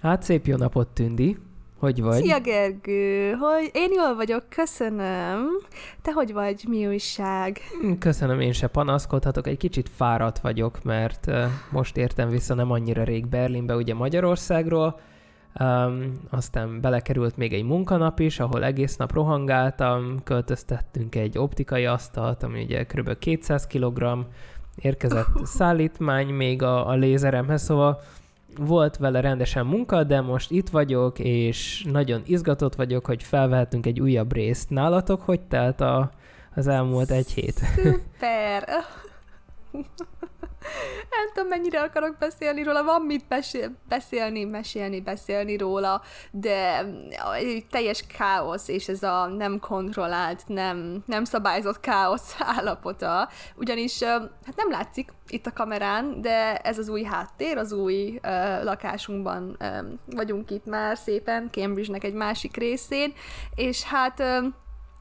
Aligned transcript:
Hát 0.00 0.22
szép 0.22 0.46
jó 0.46 0.56
napot, 0.56 0.88
Tündi! 0.88 1.47
Hogy 1.78 2.02
vagy? 2.02 2.22
Szia, 2.22 2.40
Gergő! 2.40 3.32
Hogy 3.32 3.70
én 3.72 3.90
jól 3.92 4.14
vagyok, 4.14 4.48
köszönöm. 4.48 5.46
Te 6.02 6.12
hogy 6.12 6.32
vagy? 6.32 6.64
Mi 6.68 6.86
újság? 6.86 7.58
Hm, 7.80 7.92
köszönöm, 7.92 8.40
én 8.40 8.52
se 8.52 8.66
panaszkodhatok. 8.66 9.46
Egy 9.46 9.56
kicsit 9.56 9.88
fáradt 9.88 10.38
vagyok, 10.38 10.82
mert 10.82 11.30
most 11.70 11.96
értem 11.96 12.28
vissza 12.28 12.54
nem 12.54 12.70
annyira 12.70 13.02
rég 13.02 13.26
Berlinbe, 13.26 13.76
ugye 13.76 13.94
Magyarországról. 13.94 15.00
Um, 15.60 16.12
aztán 16.30 16.80
belekerült 16.80 17.36
még 17.36 17.52
egy 17.52 17.64
munkanap 17.64 18.20
is, 18.20 18.40
ahol 18.40 18.64
egész 18.64 18.96
nap 18.96 19.12
rohangáltam, 19.12 20.22
költöztettünk 20.24 21.14
egy 21.14 21.38
optikai 21.38 21.86
asztalt, 21.86 22.42
ami 22.42 22.62
ugye 22.62 22.84
kb. 22.84 23.18
200 23.18 23.66
kg, 23.66 24.26
érkezett 24.76 25.46
szállítmány 25.56 26.28
még 26.28 26.62
a, 26.62 26.88
a 26.88 26.94
lézeremhez, 26.94 27.62
szóval 27.62 28.00
volt 28.56 28.96
vele 28.96 29.20
rendesen 29.20 29.66
munka, 29.66 30.04
de 30.04 30.20
most 30.20 30.50
itt 30.50 30.68
vagyok, 30.68 31.18
és 31.18 31.86
nagyon 31.90 32.22
izgatott 32.24 32.74
vagyok, 32.74 33.06
hogy 33.06 33.22
felvehetünk 33.22 33.86
egy 33.86 34.00
újabb 34.00 34.32
részt. 34.32 34.70
Nálatok 34.70 35.22
hogy 35.22 35.40
telt 35.40 35.80
a, 35.80 36.10
az 36.54 36.66
elmúlt 36.66 37.10
egy 37.10 37.30
hét? 37.30 37.54
Szuper! 37.54 38.64
Nem 41.10 41.28
tudom, 41.34 41.48
mennyire 41.48 41.80
akarok 41.80 42.16
beszélni 42.18 42.62
róla, 42.62 42.84
van 42.84 43.02
mit 43.02 43.26
besél, 43.28 43.72
beszélni, 43.88 44.44
mesélni, 44.44 45.00
beszélni 45.00 45.56
róla, 45.56 46.02
de 46.30 46.84
egy 47.34 47.66
teljes 47.70 48.04
káosz, 48.18 48.68
és 48.68 48.88
ez 48.88 49.02
a 49.02 49.26
nem 49.26 49.58
kontrollált, 49.58 50.42
nem, 50.46 51.02
nem 51.06 51.24
szabályzott 51.24 51.80
káosz 51.80 52.34
állapota, 52.56 53.28
ugyanis 53.54 54.02
hát 54.02 54.56
nem 54.56 54.70
látszik 54.70 55.12
itt 55.28 55.46
a 55.46 55.52
kamerán, 55.52 56.20
de 56.20 56.56
ez 56.56 56.78
az 56.78 56.88
új 56.88 57.02
háttér, 57.02 57.56
az 57.56 57.72
új 57.72 58.20
uh, 58.22 58.64
lakásunkban 58.64 59.56
uh, 59.60 59.68
vagyunk 60.06 60.50
itt 60.50 60.64
már 60.64 60.96
szépen, 60.96 61.48
Cambridge-nek 61.50 62.04
egy 62.04 62.14
másik 62.14 62.56
részén, 62.56 63.12
és 63.54 63.82
hát 63.82 64.20
uh, 64.20 64.44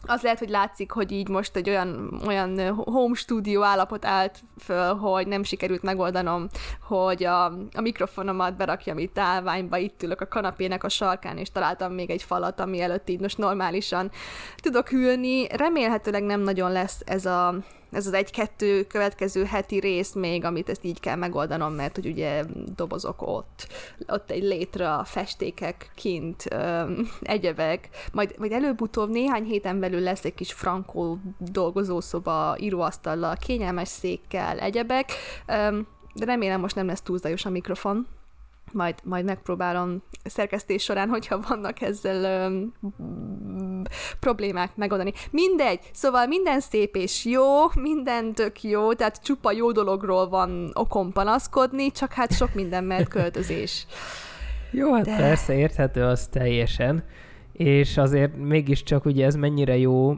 az 0.07 0.21
lehet, 0.21 0.39
hogy 0.39 0.49
látszik, 0.49 0.91
hogy 0.91 1.11
így 1.11 1.27
most 1.27 1.55
egy 1.55 1.69
olyan, 1.69 2.21
olyan 2.25 2.75
home 2.75 3.15
studio 3.15 3.63
állapot 3.63 4.05
állt 4.05 4.39
föl, 4.59 4.95
hogy 4.95 5.27
nem 5.27 5.43
sikerült 5.43 5.81
megoldanom, 5.81 6.47
hogy 6.87 7.23
a, 7.23 7.45
a 7.45 7.81
mikrofonomat 7.81 8.57
berakjam 8.57 8.97
itt 8.97 9.19
állványba, 9.19 9.77
itt 9.77 10.03
ülök 10.03 10.21
a 10.21 10.27
kanapének 10.27 10.83
a 10.83 10.89
sarkán, 10.89 11.37
és 11.37 11.51
találtam 11.51 11.93
még 11.93 12.09
egy 12.09 12.23
falat, 12.23 12.59
ami 12.59 12.81
előtt 12.81 13.09
így 13.09 13.19
most 13.19 13.37
normálisan 13.37 14.11
tudok 14.61 14.91
ülni. 14.91 15.47
Remélhetőleg 15.47 16.23
nem 16.23 16.41
nagyon 16.41 16.71
lesz 16.71 17.01
ez 17.05 17.25
a, 17.25 17.55
ez 17.91 18.07
az 18.07 18.13
egy-kettő 18.13 18.83
következő 18.83 19.43
heti 19.43 19.79
rész 19.79 20.13
még, 20.13 20.45
amit 20.45 20.69
ezt 20.69 20.83
így 20.83 20.99
kell 20.99 21.15
megoldanom, 21.15 21.73
mert 21.73 21.95
hogy 21.95 22.05
ugye 22.05 22.43
dobozok 22.75 23.21
ott, 23.21 23.67
ott 24.07 24.31
egy 24.31 24.43
létre 24.43 25.01
festékek 25.03 25.91
kint, 25.95 26.43
egyebek, 27.21 27.89
majd, 28.11 28.35
majd 28.37 28.51
előbb-utóbb 28.51 29.09
néhány 29.09 29.43
héten 29.43 29.79
belül 29.79 29.99
lesz 29.99 30.25
egy 30.25 30.33
kis 30.33 30.53
frankó 30.53 31.19
dolgozószoba, 31.37 32.55
íróasztallal, 32.59 33.35
kényelmes 33.35 33.87
székkel, 33.87 34.59
egyebek, 34.59 35.11
öm, 35.47 35.87
de 36.13 36.25
remélem 36.25 36.59
most 36.59 36.75
nem 36.75 36.87
lesz 36.87 37.01
túl 37.01 37.17
zajos 37.17 37.45
a 37.45 37.49
mikrofon 37.49 38.07
majd, 38.73 38.95
majd 39.03 39.25
megpróbálom 39.25 40.03
szerkesztés 40.23 40.83
során, 40.83 41.09
hogyha 41.09 41.39
vannak 41.47 41.81
ezzel 41.81 42.43
öm, 42.45 42.73
problémák 44.19 44.75
megoldani. 44.75 45.13
Mindegy, 45.31 45.79
szóval 45.93 46.25
minden 46.25 46.59
szép 46.59 46.95
és 46.95 47.25
jó, 47.25 47.43
minden 47.81 48.33
tök 48.33 48.63
jó, 48.63 48.93
tehát 48.93 49.23
csupa 49.23 49.51
jó 49.51 49.71
dologról 49.71 50.29
van 50.29 50.71
okom 50.73 51.11
panaszkodni, 51.11 51.91
csak 51.91 52.13
hát 52.13 52.33
sok 52.33 52.53
minden 52.53 52.83
mert 52.83 53.07
költözés. 53.07 53.87
jó, 54.71 54.93
hát 54.93 55.05
De... 55.05 55.15
persze, 55.15 55.55
érthető 55.55 56.03
az 56.03 56.27
teljesen, 56.27 57.03
és 57.53 57.97
azért 57.97 58.37
mégiscsak 58.37 59.05
ugye 59.05 59.25
ez 59.25 59.35
mennyire 59.35 59.77
jó 59.77 60.15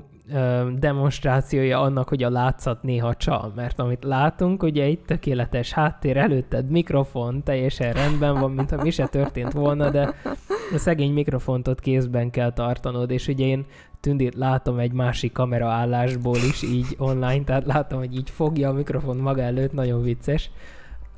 demonstrációja 0.78 1.82
annak, 1.82 2.10
hogy 2.10 2.24
a 2.24 2.30
látszat 2.30 2.84
néha 2.84 3.16
csal, 3.16 3.54
mert 3.56 3.80
amit 3.80 4.04
látunk, 4.04 4.64
ugye 4.64 4.84
egy 4.84 5.00
tökéletes 5.00 5.72
háttér 5.72 6.18
előtted, 6.18 6.70
mikrofon, 6.70 7.44
teljesen 7.44 7.94
rendben 7.94 8.40
van, 8.40 8.52
mintha 8.52 8.82
mi 8.82 8.90
se 8.90 9.08
történt 9.08 9.52
volna, 9.52 9.90
de 9.90 10.14
a 10.74 10.78
szegény 10.78 11.14
mikrofontot 11.14 11.80
kézben 11.80 12.30
kell 12.30 12.54
tartanod, 12.54 13.12
és 13.12 13.28
ugye 13.28 13.46
én 13.46 13.66
Tündit 14.00 14.36
látom 14.36 14.80
egy 14.80 14.92
másik 14.92 15.32
kameraállásból 15.32 16.36
is 16.36 16.64
így 16.64 16.96
online, 16.98 17.44
tehát 17.44 17.66
látom, 17.66 18.00
hogy 18.00 18.16
így 18.16 18.30
fogja 18.30 18.70
a 18.70 18.74
mikrofon 18.74 19.18
maga 19.18 19.42
előtt, 19.42 19.72
nagyon 19.72 20.02
vicces. 20.02 20.52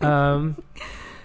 Um, 0.02 0.56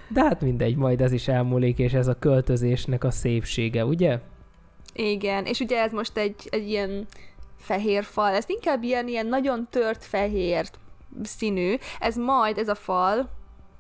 de 0.09 0.23
hát 0.23 0.41
mindegy, 0.41 0.77
majd 0.77 1.01
ez 1.01 1.13
is 1.13 1.29
elmúlik, 1.29 1.79
és 1.79 1.93
ez 1.93 2.07
a 2.07 2.19
költözésnek 2.19 3.05
a 3.05 3.11
szépsége, 3.11 3.85
ugye? 3.85 4.19
Igen, 4.95 5.45
és 5.45 5.61
ugye 5.61 5.83
ez 5.83 5.93
most 5.93 6.17
egy, 6.17 6.49
egy 6.51 6.69
ilyen 6.69 7.07
fehér 7.59 8.05
fal, 8.05 8.34
ez 8.34 8.44
inkább 8.49 8.83
ilyen, 8.83 9.09
ilyen 9.09 9.27
nagyon 9.27 9.67
tört 9.71 10.05
fehér 10.05 10.71
színű, 11.22 11.75
ez 11.99 12.17
majd, 12.17 12.59
ez 12.59 12.69
a 12.69 12.75
fal, 12.75 13.28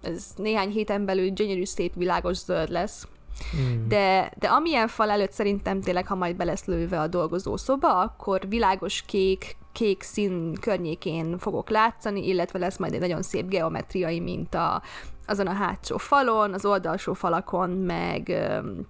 ez 0.02 0.26
néhány 0.36 0.70
héten 0.70 1.04
belül 1.04 1.28
gyönyörű, 1.28 1.64
szép, 1.64 1.94
világos 1.94 2.36
zöld 2.36 2.70
lesz. 2.70 3.08
Mm. 3.56 3.88
De, 3.88 4.32
de 4.38 4.48
amilyen 4.48 4.88
fal 4.88 5.10
előtt 5.10 5.32
szerintem 5.32 5.80
tényleg, 5.80 6.06
ha 6.06 6.14
majd 6.14 6.36
be 6.36 6.44
lesz 6.44 6.64
lőve 6.64 7.00
a 7.00 7.06
dolgozó 7.06 7.56
szoba, 7.56 8.00
akkor 8.00 8.48
világos 8.48 9.02
kék, 9.06 9.56
kék 9.72 10.02
szín 10.02 10.54
környékén 10.60 11.38
fogok 11.38 11.70
látszani, 11.70 12.28
illetve 12.28 12.58
lesz 12.58 12.76
majd 12.76 12.92
egy 12.92 13.00
nagyon 13.00 13.22
szép 13.22 13.48
geometriai 13.48 14.20
minta 14.20 14.82
azon 15.26 15.46
a 15.46 15.52
hátsó 15.52 15.96
falon, 15.96 16.52
az 16.52 16.64
oldalsó 16.64 17.12
falakon, 17.12 17.70
meg 17.70 18.32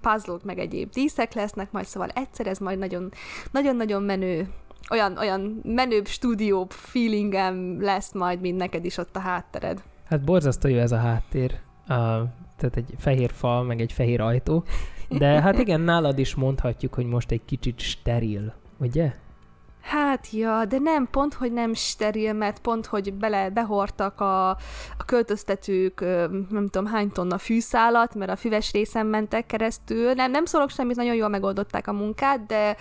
puzzle 0.00 0.36
meg 0.44 0.58
egyéb 0.58 0.90
díszek 0.90 1.34
lesznek, 1.34 1.72
majd 1.72 1.86
szóval 1.86 2.08
egyszer 2.08 2.46
ez 2.46 2.58
majd 2.58 2.78
nagyon, 2.78 3.12
nagyon-nagyon 3.50 4.02
menő 4.02 4.48
olyan, 4.90 5.18
olyan 5.18 5.60
menőbb, 5.64 6.06
stúdióbb 6.06 6.70
feelingem 6.70 7.82
lesz 7.82 8.12
majd, 8.12 8.40
mint 8.40 8.56
neked 8.56 8.84
is 8.84 8.96
ott 8.96 9.16
a 9.16 9.20
háttered. 9.20 9.82
Hát 10.08 10.24
borzasztó 10.24 10.68
jó 10.68 10.78
ez 10.78 10.92
a 10.92 10.96
háttér. 10.96 11.50
Uh, 11.88 11.96
tehát 12.56 12.76
egy 12.76 12.94
fehér 12.98 13.30
fal, 13.32 13.62
meg 13.62 13.80
egy 13.80 13.92
fehér 13.92 14.20
ajtó. 14.20 14.64
De 15.08 15.26
hát 15.42 15.58
igen, 15.58 15.80
nálad 15.80 16.18
is 16.18 16.34
mondhatjuk, 16.34 16.94
hogy 16.94 17.06
most 17.06 17.30
egy 17.30 17.44
kicsit 17.44 17.80
steril, 17.80 18.54
ugye? 18.78 19.12
Hát 19.80 20.30
ja, 20.30 20.64
de 20.64 20.78
nem, 20.78 21.08
pont, 21.10 21.34
hogy 21.34 21.52
nem 21.52 21.74
steril, 21.74 22.32
mert 22.32 22.58
pont, 22.58 22.86
hogy 22.86 23.14
bele, 23.14 23.50
behortak 23.50 24.20
a, 24.20 24.48
a 24.96 25.04
költöztetők, 25.06 26.00
nem 26.50 26.68
tudom 26.70 26.86
hány 26.86 27.10
tonna 27.10 27.38
fűszálat, 27.38 28.14
mert 28.14 28.30
a 28.30 28.36
füves 28.36 28.72
részen 28.72 29.06
mentek 29.06 29.46
keresztül. 29.46 30.12
Nem, 30.12 30.30
nem 30.30 30.44
szólok 30.44 30.70
semmit, 30.70 30.96
nagyon 30.96 31.14
jól 31.14 31.28
megoldották 31.28 31.86
a 31.86 31.92
munkát, 31.92 32.46
de 32.46 32.76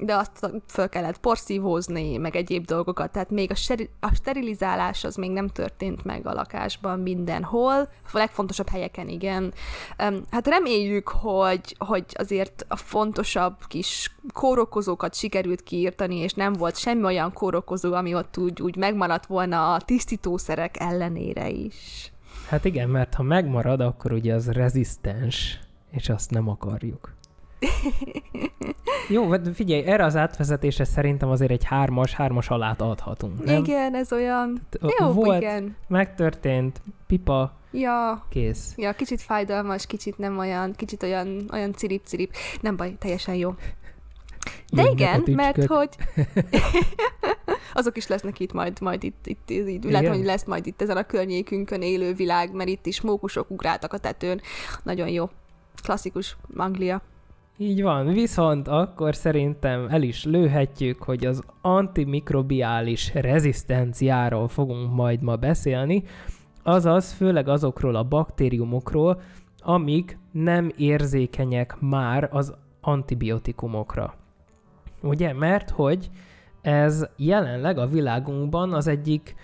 de 0.00 0.14
azt 0.16 0.50
föl 0.66 0.88
kellett 0.88 1.18
porszívózni, 1.18 2.16
meg 2.16 2.36
egyéb 2.36 2.64
dolgokat, 2.64 3.12
tehát 3.12 3.30
még 3.30 3.50
a, 3.50 3.54
seri- 3.54 3.90
a 4.00 4.14
sterilizálás 4.14 5.04
az 5.04 5.16
még 5.16 5.30
nem 5.30 5.48
történt 5.48 6.04
meg 6.04 6.26
a 6.26 6.32
lakásban 6.32 6.98
mindenhol, 6.98 7.88
a 8.12 8.18
legfontosabb 8.18 8.68
helyeken 8.68 9.08
igen. 9.08 9.52
Hát 10.30 10.46
reméljük, 10.46 11.08
hogy, 11.08 11.76
hogy 11.78 12.04
azért 12.08 12.64
a 12.68 12.76
fontosabb 12.76 13.56
kis 13.68 14.14
kórokozókat 14.32 15.14
sikerült 15.14 15.62
kiírtani, 15.62 16.16
és 16.16 16.32
nem 16.32 16.52
volt 16.52 16.76
semmi 16.76 17.04
olyan 17.04 17.32
kórokozó, 17.32 17.92
ami 17.92 18.14
ott 18.14 18.38
úgy, 18.38 18.62
úgy 18.62 18.76
megmaradt 18.76 19.26
volna 19.26 19.74
a 19.74 19.80
tisztítószerek 19.80 20.80
ellenére 20.80 21.48
is. 21.48 22.12
Hát 22.48 22.64
igen, 22.64 22.88
mert 22.88 23.14
ha 23.14 23.22
megmarad, 23.22 23.80
akkor 23.80 24.12
ugye 24.12 24.34
az 24.34 24.50
rezisztens, 24.50 25.60
és 25.90 26.08
azt 26.08 26.30
nem 26.30 26.48
akarjuk. 26.48 27.14
Jó, 29.08 29.30
figyelj, 29.54 29.82
erre 29.82 30.04
az 30.04 30.16
átvezetésre 30.16 30.84
szerintem 30.84 31.28
azért 31.28 31.50
egy 31.50 31.64
hármas, 31.64 32.14
hármas 32.14 32.48
alát 32.48 32.80
adhatunk, 32.80 33.44
nem? 33.44 33.64
Igen, 33.64 33.94
ez 33.94 34.12
olyan... 34.12 34.60
Jó, 34.98 35.06
Volt, 35.06 35.40
igen. 35.40 35.76
megtörtént, 35.88 36.82
pipa, 37.06 37.58
Ja. 37.72 38.24
Kész. 38.28 38.74
Ja, 38.76 38.92
kicsit 38.92 39.20
fájdalmas, 39.20 39.86
kicsit 39.86 40.18
nem 40.18 40.38
olyan, 40.38 40.72
kicsit 40.72 41.02
olyan, 41.02 41.48
olyan 41.52 41.72
cirip-cirip. 41.72 42.34
Nem 42.60 42.76
baj, 42.76 42.94
teljesen 42.98 43.34
jó. 43.34 43.54
De 44.72 44.82
Jönnek 44.82 44.92
igen, 44.92 45.22
mert 45.26 45.64
hogy 45.74 45.88
azok 47.72 47.96
is 47.96 48.06
lesznek 48.06 48.40
itt 48.40 48.52
majd, 48.52 48.80
majd 48.80 49.04
itt, 49.04 49.26
itt, 49.26 49.50
itt, 49.50 49.68
itt 49.68 49.84
lehet, 49.90 50.08
hogy 50.08 50.24
lesz 50.24 50.44
majd 50.44 50.66
itt 50.66 50.82
ezen 50.82 50.96
a 50.96 51.02
környékünkön 51.02 51.82
élő 51.82 52.14
világ, 52.14 52.52
mert 52.52 52.68
itt 52.68 52.86
is 52.86 53.00
mókusok 53.00 53.50
ugráltak 53.50 53.92
a 53.92 53.98
tetőn. 53.98 54.40
Nagyon 54.82 55.08
jó. 55.08 55.30
Klasszikus 55.82 56.36
Anglia. 56.56 57.02
Így 57.62 57.82
van, 57.82 58.06
viszont 58.06 58.68
akkor 58.68 59.14
szerintem 59.14 59.86
el 59.88 60.02
is 60.02 60.24
lőhetjük, 60.24 61.02
hogy 61.02 61.26
az 61.26 61.42
antimikrobiális 61.60 63.14
rezisztenciáról 63.14 64.48
fogunk 64.48 64.94
majd 64.94 65.22
ma 65.22 65.36
beszélni, 65.36 66.02
azaz 66.62 67.12
főleg 67.12 67.48
azokról 67.48 67.94
a 67.94 68.04
baktériumokról, 68.04 69.20
amik 69.58 70.18
nem 70.32 70.70
érzékenyek 70.76 71.76
már 71.80 72.28
az 72.32 72.54
antibiotikumokra. 72.80 74.14
Ugye, 75.02 75.32
mert 75.32 75.70
hogy 75.70 76.10
ez 76.60 77.06
jelenleg 77.16 77.78
a 77.78 77.86
világunkban 77.86 78.72
az 78.72 78.86
egyik 78.86 79.34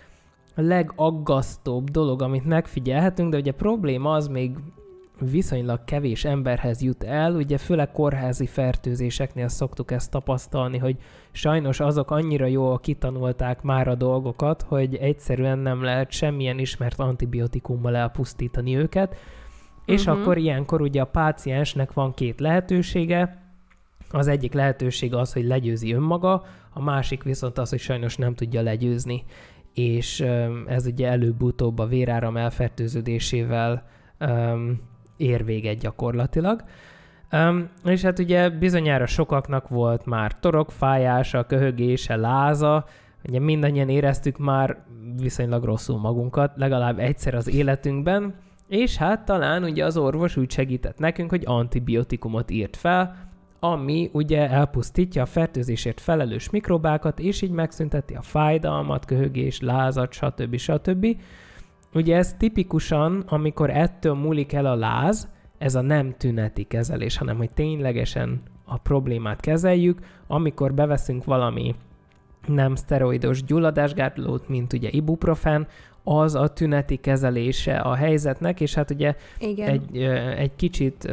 legaggasztóbb 0.55 1.91
dolog, 1.91 2.23
amit 2.23 2.45
megfigyelhetünk, 2.45 3.31
de 3.31 3.37
ugye 3.37 3.53
probléma 3.53 4.13
az 4.13 4.29
még 4.29 4.51
viszonylag 5.21 5.85
kevés 5.85 6.25
emberhez 6.25 6.83
jut 6.83 7.05
el, 7.05 7.35
ugye 7.35 7.59
főleg 7.59 7.93
kórházi 7.93 8.47
fertőzéseknél 8.47 9.49
szoktuk 9.49 9.91
ezt 9.91 10.11
tapasztalni, 10.11 10.79
hogy 10.79 10.97
sajnos 11.33 11.81
azok 11.81 12.11
annyira 12.11 12.47
jól 12.47 12.79
kitanulták 12.79 13.63
már 13.63 13.89
a 13.89 13.95
dolgokat, 13.95 14.63
hogy 14.63 14.95
egyszerűen 14.95 15.59
nem 15.59 15.83
lehet 15.83 16.11
semmilyen 16.11 16.59
ismert 16.59 17.01
antibiotikummal 17.01 17.97
elpusztítani 17.97 18.77
őket, 18.77 19.17
és 19.85 20.07
uh-huh. 20.07 20.21
akkor 20.21 20.39
ilyenkor 20.39 20.81
ugye 20.81 21.01
a 21.01 21.07
páciensnek 21.07 21.93
van 21.93 22.15
két 22.15 22.41
lehetősége, 22.41 23.45
az 24.11 24.27
egyik 24.27 24.53
lehetőség 24.53 25.15
az, 25.15 25.33
hogy 25.33 25.45
legyőzi 25.45 25.93
önmaga, 25.93 26.45
a 26.73 26.83
másik 26.83 27.23
viszont 27.23 27.59
az, 27.59 27.71
hogy 27.71 27.79
sajnos 27.79 28.17
nem 28.17 28.35
tudja 28.35 28.63
legyőzni. 28.63 29.25
És 29.75 30.21
ez 30.67 30.87
ugye 30.87 31.09
előbb-utóbb 31.09 31.79
a 31.79 31.87
véráram 31.87 32.37
elfertőződésével 32.37 33.87
um, 34.21 34.81
ér 35.17 35.45
véget 35.45 35.79
gyakorlatilag. 35.79 36.65
Um, 37.33 37.69
és 37.85 38.03
hát 38.03 38.19
ugye 38.19 38.51
bizonyára 38.51 39.07
sokaknak 39.07 39.69
volt 39.69 40.07
már 40.07 40.39
torokfájása, 40.41 41.47
köhögése, 41.47 42.17
láza, 42.17 42.85
ugye 43.29 43.41
mindannyian 43.41 43.89
éreztük 43.89 44.39
már 44.39 44.85
viszonylag 45.21 45.65
rosszul 45.65 45.99
magunkat, 45.99 46.53
legalább 46.57 46.99
egyszer 46.99 47.35
az 47.35 47.49
életünkben, 47.49 48.35
és 48.69 48.97
hát 48.97 49.25
talán 49.25 49.63
ugye 49.65 49.85
az 49.85 49.97
orvos 49.97 50.37
úgy 50.37 50.51
segített 50.51 50.99
nekünk, 50.99 51.31
hogy 51.31 51.43
antibiotikumot 51.47 52.51
írt 52.51 52.77
fel, 52.77 53.17
ami 53.61 54.11
ugye 54.13 54.51
elpusztítja 54.51 55.23
a 55.23 55.27
fertőzésért 55.27 56.01
felelős 56.01 56.51
mikrobákat, 56.51 57.19
és 57.19 57.43
így 57.43 57.51
megszünteti 57.51 58.15
a 58.15 58.23
fájdalmat, 58.23 59.05
köhögés, 59.05 59.61
lázat, 59.61 60.13
stb. 60.13 60.57
stb. 60.57 61.07
Ugye 61.95 62.17
ez 62.17 62.35
tipikusan, 62.35 63.25
amikor 63.27 63.71
ettől 63.71 64.15
múlik 64.15 64.53
el 64.53 64.67
a 64.67 64.75
láz, 64.75 65.29
ez 65.59 65.75
a 65.75 65.81
nem 65.81 66.15
tüneti 66.19 66.65
kezelés, 66.65 67.17
hanem 67.17 67.37
hogy 67.37 67.51
ténylegesen 67.55 68.43
a 68.65 68.79
problémát 68.79 69.41
kezeljük, 69.41 69.99
amikor 70.27 70.75
beveszünk 70.75 71.25
valami 71.25 71.75
nem 72.47 72.75
szteroidos 72.75 73.45
gyulladásgátlót, 73.45 74.49
mint 74.49 74.73
ugye 74.73 74.89
ibuprofen, 74.91 75.67
az 76.05 76.35
a 76.35 76.49
tüneti 76.49 76.97
kezelése 76.97 77.77
a 77.77 77.95
helyzetnek, 77.95 78.61
és 78.61 78.75
hát 78.75 78.91
ugye 78.91 79.15
Igen. 79.39 79.69
Egy, 79.69 80.03
egy 80.37 80.57
kicsit 80.57 81.13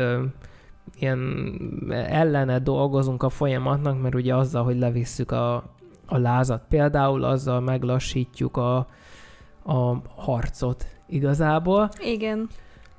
ilyen 0.99 1.21
ellene 1.89 2.59
dolgozunk 2.59 3.23
a 3.23 3.29
folyamatnak, 3.29 4.01
mert 4.01 4.15
ugye 4.15 4.35
azzal, 4.35 4.63
hogy 4.63 4.77
levisszük 4.77 5.31
a, 5.31 5.55
a 6.05 6.17
lázat 6.17 6.63
például, 6.69 7.23
azzal 7.23 7.59
meglassítjuk 7.59 8.57
a, 8.57 8.87
a 9.63 10.01
harcot 10.15 10.85
igazából. 11.07 11.89
Igen. 11.99 12.49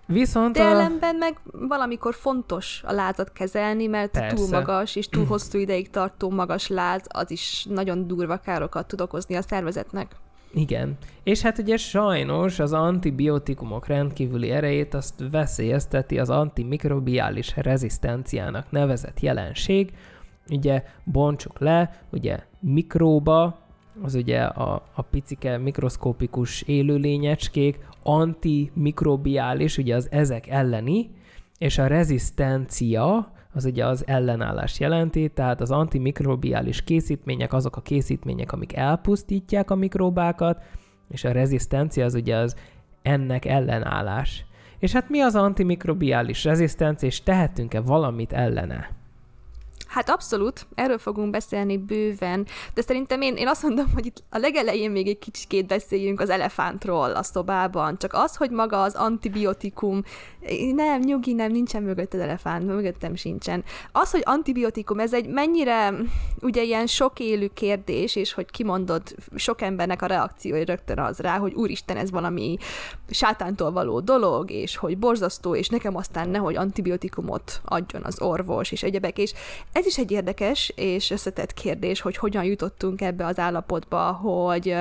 Viszont 0.07 0.55
De 0.55 0.63
a... 0.63 0.67
ellenben 0.67 1.17
meg 1.17 1.41
valamikor 1.53 2.15
fontos 2.15 2.83
a 2.87 2.93
lázat 2.93 3.33
kezelni, 3.33 3.87
mert 3.87 4.11
Persze. 4.11 4.37
túl 4.37 4.49
magas 4.49 4.97
és 4.97 5.09
túl 5.09 5.25
hosszú 5.25 5.59
ideig 5.59 5.91
tartó 5.91 6.31
magas 6.31 6.69
láz, 6.69 7.03
az 7.09 7.31
is 7.31 7.67
nagyon 7.69 8.07
durva 8.07 8.37
károkat 8.37 8.87
tud 8.87 9.01
okozni 9.01 9.35
a 9.35 9.43
szervezetnek. 9.43 10.17
Igen. 10.55 10.97
És 11.23 11.43
hát 11.43 11.59
ugye 11.59 11.77
sajnos 11.77 12.59
az 12.59 12.73
antibiotikumok 12.73 13.87
rendkívüli 13.87 14.51
erejét 14.51 14.95
azt 14.95 15.25
veszélyezteti 15.31 16.19
az 16.19 16.31
antimikrobiális 16.31 17.57
rezisztenciának 17.57 18.71
nevezett 18.71 19.21
jelenség. 19.21 19.93
Ugye 20.51 20.85
bontsuk 21.05 21.59
le, 21.59 22.01
ugye 22.11 22.39
mikróba, 22.61 23.64
az 24.03 24.15
ugye 24.15 24.41
a, 24.43 24.83
a 24.95 25.03
picike 25.03 25.59
mikroszkópikus 25.59 26.63
élőlényecskék, 26.63 27.79
antimikrobiális, 28.03 29.79
ugye 29.79 29.95
az 29.95 30.09
ezek 30.11 30.49
elleni, 30.49 31.11
és 31.59 31.79
a 31.79 31.87
rezisztencia, 31.87 33.33
az 33.53 33.65
ugye 33.65 33.87
az 33.87 34.07
ellenállás 34.07 34.81
jelenti, 34.81 35.29
tehát 35.29 35.61
az 35.61 35.71
antimikrobiális 35.71 36.83
készítmények 36.83 37.53
azok 37.53 37.77
a 37.77 37.81
készítmények, 37.81 38.53
amik 38.53 38.77
elpusztítják 38.77 39.71
a 39.71 39.75
mikróbákat, 39.75 40.63
és 41.11 41.25
a 41.25 41.33
rezisztencia 41.33 42.05
az 42.05 42.15
ugye 42.15 42.37
az 42.37 42.57
ennek 43.03 43.45
ellenállás. 43.45 44.45
És 44.79 44.93
hát 44.93 45.09
mi 45.09 45.21
az 45.21 45.35
antimikrobiális 45.35 46.45
rezisztencia, 46.45 47.09
és 47.09 47.23
tehetünk-e 47.23 47.81
valamit 47.81 48.33
ellene? 48.33 48.91
Hát 49.95 50.11
abszolút, 50.11 50.67
erről 50.75 50.99
fogunk 50.99 51.31
beszélni 51.31 51.77
bőven, 51.77 52.47
de 52.75 52.83
szerintem 52.83 53.21
én, 53.21 53.37
én 53.37 53.49
azt 53.49 53.63
mondom, 53.63 53.87
hogy 53.95 54.07
itt 54.07 54.23
a 54.31 54.39
legelején 54.39 54.91
még 54.91 55.09
egy 55.09 55.19
kicsikét 55.19 55.67
beszéljünk 55.67 56.21
az 56.21 56.31
elefántról 56.31 57.11
a 57.11 57.23
szobában. 57.23 57.99
Csak 57.99 58.13
az, 58.13 58.37
hogy 58.37 58.51
maga 58.51 58.83
az 58.83 58.95
antibiotikum, 58.95 60.03
nem, 60.75 61.01
nyugi, 61.01 61.33
nem, 61.33 61.51
nincsen 61.51 61.83
mögött 61.83 62.15
az 62.15 62.21
elefánt, 62.21 62.67
mögöttem 62.67 63.15
sincsen. 63.15 63.65
Az, 63.93 64.11
hogy 64.11 64.23
antibiotikum, 64.25 64.99
ez 64.99 65.15
egy 65.15 65.27
mennyire 65.27 65.95
ugye 66.41 66.63
ilyen 66.63 66.87
sok 66.87 67.21
élő 67.21 67.51
kérdés, 67.55 68.17
és 68.17 68.33
hogy 68.33 68.51
kimondod 68.51 69.03
sok 69.35 69.63
embernek 69.63 70.03
a 70.03 70.07
reakciója 70.07 70.65
rögtön 70.65 70.99
az 70.99 71.19
rá, 71.19 71.39
hogy 71.39 71.55
úristen, 71.55 71.97
ez 71.97 72.11
valami 72.11 72.57
sátántól 73.11 73.73
való 73.73 74.01
dolog, 74.01 74.51
és 74.51 74.77
hogy 74.77 74.99
borzasztó, 74.99 75.55
és 75.55 75.69
nekem 75.69 75.97
aztán 75.97 76.29
nehogy 76.29 76.57
antibiotikumot 76.57 77.61
adjon 77.65 78.03
az 78.05 78.21
orvos, 78.21 78.73
és 78.73 78.83
egyebek, 78.83 79.19
és 79.19 79.33
ez 79.73 79.84
ez 79.85 79.91
is 79.91 79.99
egy 79.99 80.11
érdekes 80.11 80.73
és 80.75 81.11
összetett 81.11 81.55
kérdés, 81.55 82.01
hogy 82.01 82.17
hogyan 82.17 82.45
jutottunk 82.45 83.01
ebbe 83.01 83.27
az 83.27 83.39
állapotba, 83.39 84.13
hogy 84.13 84.77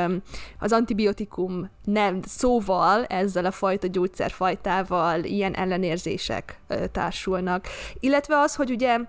az 0.59 0.71
antibiotikum 0.71 1.69
nem 1.83 2.21
szóval, 2.21 3.05
ezzel 3.05 3.45
a 3.45 3.51
fajta 3.51 3.87
gyógyszerfajtával 3.87 5.23
ilyen 5.23 5.55
ellenérzések 5.55 6.59
társulnak. 6.91 7.67
Illetve 7.99 8.37
az, 8.37 8.55
hogy 8.55 8.71
ugye 8.71 8.99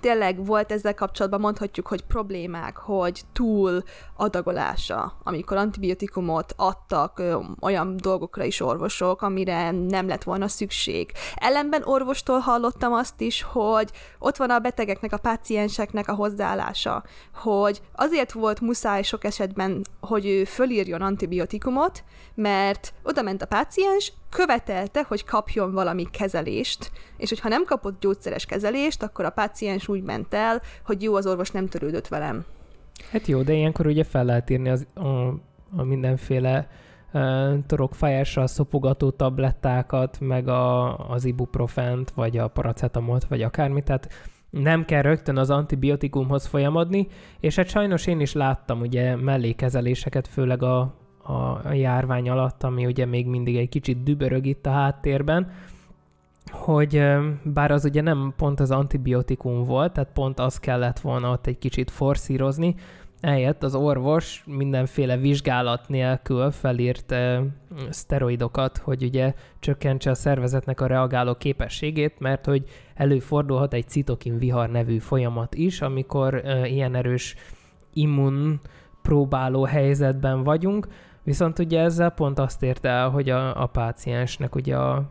tényleg 0.00 0.46
volt 0.46 0.72
ezzel 0.72 0.94
kapcsolatban, 0.94 1.40
mondhatjuk, 1.40 1.86
hogy 1.86 2.02
problémák, 2.02 2.76
hogy 2.76 3.20
túl 3.32 3.82
adagolása, 4.16 5.12
amikor 5.22 5.56
antibiotikumot 5.56 6.54
adtak 6.56 7.18
ö, 7.18 7.38
olyan 7.60 7.96
dolgokra 7.96 8.44
is 8.44 8.60
orvosok, 8.60 9.22
amire 9.22 9.70
nem 9.70 10.08
lett 10.08 10.22
volna 10.22 10.48
szükség. 10.48 11.12
Ellenben 11.34 11.82
orvostól 11.84 12.38
hallottam 12.38 12.92
azt 12.92 13.20
is, 13.20 13.42
hogy 13.42 13.90
ott 14.18 14.36
van 14.36 14.50
a 14.50 14.58
betegeknek, 14.58 15.12
a 15.12 15.18
pácienseknek 15.18 16.08
a 16.08 16.14
hozzáállása, 16.14 17.04
hogy 17.34 17.80
azért 17.92 18.32
volt 18.32 18.60
muszáj 18.60 19.02
sok 19.02 19.24
esetben, 19.24 19.84
hogy 20.00 20.26
ő 20.26 20.44
fölírjon 20.44 21.02
antibiotikumot, 21.02 22.04
mert 22.34 22.92
oda 23.02 23.22
ment 23.22 23.42
a 23.42 23.46
páciens, 23.46 24.12
követelte, 24.30 25.04
hogy 25.08 25.24
kapjon 25.24 25.72
valami 25.72 26.06
kezelést, 26.10 26.90
és 27.16 27.28
hogyha 27.28 27.48
nem 27.48 27.64
kapott 27.64 28.00
gyógyszeres 28.00 28.46
kezelést, 28.46 29.02
akkor 29.02 29.24
a 29.24 29.30
páciens 29.30 29.88
úgy 29.88 30.02
ment 30.02 30.34
el, 30.34 30.60
hogy 30.84 31.02
jó, 31.02 31.14
az 31.14 31.26
orvos 31.26 31.50
nem 31.50 31.66
törődött 31.66 32.08
velem. 32.08 32.44
Hát 33.10 33.26
jó, 33.26 33.42
de 33.42 33.52
ilyenkor 33.52 33.86
ugye 33.86 34.04
fel 34.04 34.24
lehet 34.24 34.50
írni 34.50 34.68
az, 34.68 34.86
a, 34.94 35.08
a 35.76 35.82
mindenféle 35.82 36.68
torokfájással 37.66 38.46
szopogató 38.46 39.10
tablettákat, 39.10 40.20
meg 40.20 40.48
a, 40.48 40.96
az 40.98 41.24
ibuprofent, 41.24 42.10
vagy 42.10 42.38
a 42.38 42.48
paracetamot, 42.48 43.24
vagy 43.24 43.42
akármit, 43.42 43.84
tehát 43.84 44.08
nem 44.50 44.84
kell 44.84 45.02
rögtön 45.02 45.36
az 45.36 45.50
antibiotikumhoz 45.50 46.46
folyamodni, 46.46 47.06
és 47.40 47.56
hát 47.56 47.68
sajnos 47.68 48.06
én 48.06 48.20
is 48.20 48.32
láttam 48.32 48.80
ugye 48.80 49.16
mellékezeléseket, 49.16 50.28
főleg 50.28 50.62
a, 50.62 50.94
a 51.64 51.72
járvány 51.72 52.30
alatt, 52.30 52.62
ami 52.62 52.86
ugye 52.86 53.06
még 53.06 53.26
mindig 53.26 53.56
egy 53.56 53.68
kicsit 53.68 54.02
dübörög 54.02 54.46
itt 54.46 54.66
a 54.66 54.70
háttérben, 54.70 55.50
hogy 56.50 57.02
bár 57.42 57.70
az 57.70 57.84
ugye 57.84 58.00
nem 58.00 58.32
pont 58.36 58.60
az 58.60 58.70
antibiotikum 58.70 59.64
volt, 59.64 59.92
tehát 59.92 60.12
pont 60.12 60.38
az 60.38 60.58
kellett 60.58 61.00
volna 61.00 61.30
ott 61.30 61.46
egy 61.46 61.58
kicsit 61.58 61.90
forszírozni, 61.90 62.74
eljött 63.20 63.62
az 63.62 63.74
orvos 63.74 64.44
mindenféle 64.46 65.16
vizsgálat 65.16 65.88
nélkül 65.88 66.50
felírt 66.50 67.12
e, 67.12 67.42
szteroidokat, 67.90 68.78
hogy 68.78 69.02
ugye 69.02 69.34
csökkentse 69.58 70.10
a 70.10 70.14
szervezetnek 70.14 70.80
a 70.80 70.86
reagáló 70.86 71.34
képességét, 71.34 72.18
mert 72.18 72.44
hogy 72.46 72.64
előfordulhat 72.94 73.74
egy 73.74 73.88
citokin 73.88 74.38
vihar 74.38 74.70
nevű 74.70 74.98
folyamat 74.98 75.54
is, 75.54 75.80
amikor 75.80 76.34
e, 76.34 76.66
ilyen 76.66 76.94
erős 76.94 77.34
immun 77.92 78.60
próbáló 79.02 79.64
helyzetben 79.64 80.42
vagyunk, 80.42 80.88
viszont 81.22 81.58
ugye 81.58 81.80
ezzel 81.80 82.10
pont 82.10 82.38
azt 82.38 82.62
érte 82.62 82.88
el, 82.88 83.08
hogy 83.08 83.30
a, 83.30 83.62
a 83.62 83.66
páciensnek 83.66 84.54
ugye 84.54 84.76
a 84.76 85.10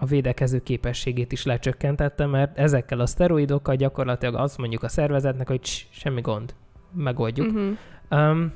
a 0.00 0.06
védekező 0.06 0.62
képességét 0.62 1.32
is 1.32 1.44
lecsökkentette, 1.44 2.26
mert 2.26 2.58
ezekkel 2.58 3.00
a 3.00 3.06
szteroidokkal 3.06 3.74
gyakorlatilag 3.74 4.34
azt 4.34 4.58
mondjuk 4.58 4.82
a 4.82 4.88
szervezetnek, 4.88 5.48
hogy 5.48 5.60
cs, 5.60 5.86
semmi 5.90 6.20
gond, 6.20 6.54
megoldjuk. 6.92 7.46
Uh-huh. 7.46 7.76
Um, 8.10 8.52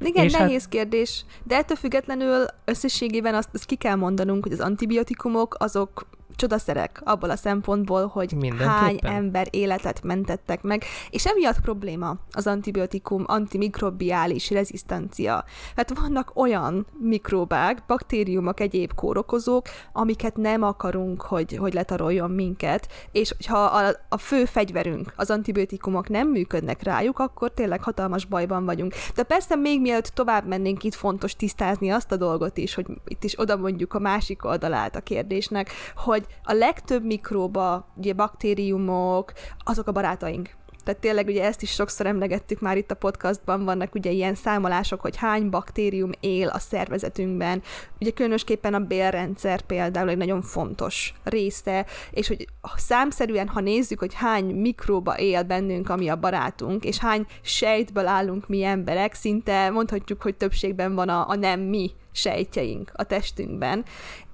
igen, 0.00 0.24
és 0.24 0.32
nehéz 0.32 0.62
hát... 0.62 0.70
kérdés, 0.70 1.24
de 1.42 1.56
ettől 1.56 1.76
függetlenül 1.76 2.44
összességében 2.64 3.34
azt, 3.34 3.48
azt 3.52 3.64
ki 3.64 3.76
kell 3.76 3.94
mondanunk, 3.94 4.42
hogy 4.42 4.52
az 4.52 4.60
antibiotikumok 4.60 5.56
azok 5.58 6.06
csodaszerek 6.36 7.00
abból 7.04 7.30
a 7.30 7.36
szempontból, 7.36 8.06
hogy 8.06 8.36
hány 8.58 8.98
ember 9.02 9.46
életet 9.50 10.02
mentettek 10.02 10.62
meg, 10.62 10.84
és 11.10 11.26
emiatt 11.26 11.60
probléma 11.60 12.16
az 12.30 12.46
antibiotikum 12.46 13.24
antimikrobiális 13.26 14.50
rezisztencia. 14.50 15.44
Hát 15.76 15.98
vannak 15.98 16.30
olyan 16.34 16.86
mikróbák, 16.98 17.82
baktériumok, 17.86 18.60
egyéb 18.60 18.94
kórokozók, 18.94 19.66
amiket 19.92 20.36
nem 20.36 20.62
akarunk, 20.62 21.22
hogy, 21.22 21.56
hogy 21.56 21.74
letaroljon 21.74 22.30
minket, 22.30 22.88
és 23.12 23.34
ha 23.48 23.58
a, 23.58 23.96
a 24.08 24.18
fő 24.18 24.44
fegyverünk, 24.44 25.12
az 25.16 25.30
antibiotikumok 25.30 26.08
nem 26.08 26.28
működnek 26.28 26.82
rájuk, 26.82 27.18
akkor 27.18 27.50
tényleg 27.52 27.82
hatalmas 27.82 28.24
bajban 28.24 28.64
vagyunk. 28.64 28.94
De 29.14 29.22
persze 29.22 29.56
még 29.56 29.80
mielőtt 29.80 30.06
tovább 30.06 30.46
mennénk, 30.46 30.84
itt 30.84 30.94
fontos 30.94 31.36
tisztázni 31.36 31.90
azt 31.90 32.12
a 32.12 32.16
dolgot 32.16 32.58
is, 32.58 32.74
hogy 32.74 32.86
itt 33.06 33.24
is 33.24 33.38
oda 33.38 33.56
mondjuk 33.56 33.94
a 33.94 33.98
másik 33.98 34.44
oldalát 34.44 34.96
a 34.96 35.00
kérdésnek, 35.00 35.70
hogy 35.96 36.25
a 36.42 36.52
legtöbb 36.52 37.04
mikróba, 37.04 37.86
ugye 37.96 38.12
baktériumok, 38.12 39.32
azok 39.64 39.86
a 39.86 39.92
barátaink. 39.92 40.56
Tehát 40.86 41.00
tényleg 41.00 41.26
ugye 41.26 41.44
ezt 41.44 41.62
is 41.62 41.70
sokszor 41.70 42.06
emlegettük 42.06 42.60
már 42.60 42.76
itt 42.76 42.90
a 42.90 42.94
podcastban, 42.94 43.64
vannak 43.64 43.94
ugye 43.94 44.10
ilyen 44.10 44.34
számolások, 44.34 45.00
hogy 45.00 45.16
hány 45.16 45.50
baktérium 45.50 46.10
él 46.20 46.48
a 46.48 46.58
szervezetünkben. 46.58 47.62
Ugye 48.00 48.10
különösképpen 48.10 48.74
a 48.74 48.78
bélrendszer 48.78 49.60
például 49.60 50.08
egy 50.08 50.16
nagyon 50.16 50.42
fontos 50.42 51.14
része, 51.24 51.86
és 52.10 52.28
hogy 52.28 52.46
számszerűen, 52.76 53.48
ha 53.48 53.60
nézzük, 53.60 53.98
hogy 53.98 54.14
hány 54.14 54.44
mikróba 54.44 55.18
él 55.18 55.42
bennünk, 55.42 55.88
ami 55.88 56.08
a 56.08 56.16
barátunk, 56.16 56.84
és 56.84 56.98
hány 56.98 57.26
sejtből 57.42 58.06
állunk 58.06 58.48
mi 58.48 58.64
emberek, 58.64 59.14
szinte 59.14 59.70
mondhatjuk, 59.70 60.22
hogy 60.22 60.36
többségben 60.36 60.94
van 60.94 61.08
a, 61.08 61.28
a 61.28 61.34
nem 61.34 61.60
mi 61.60 61.90
sejtjeink 62.16 62.92
a 62.94 63.04
testünkben, 63.04 63.84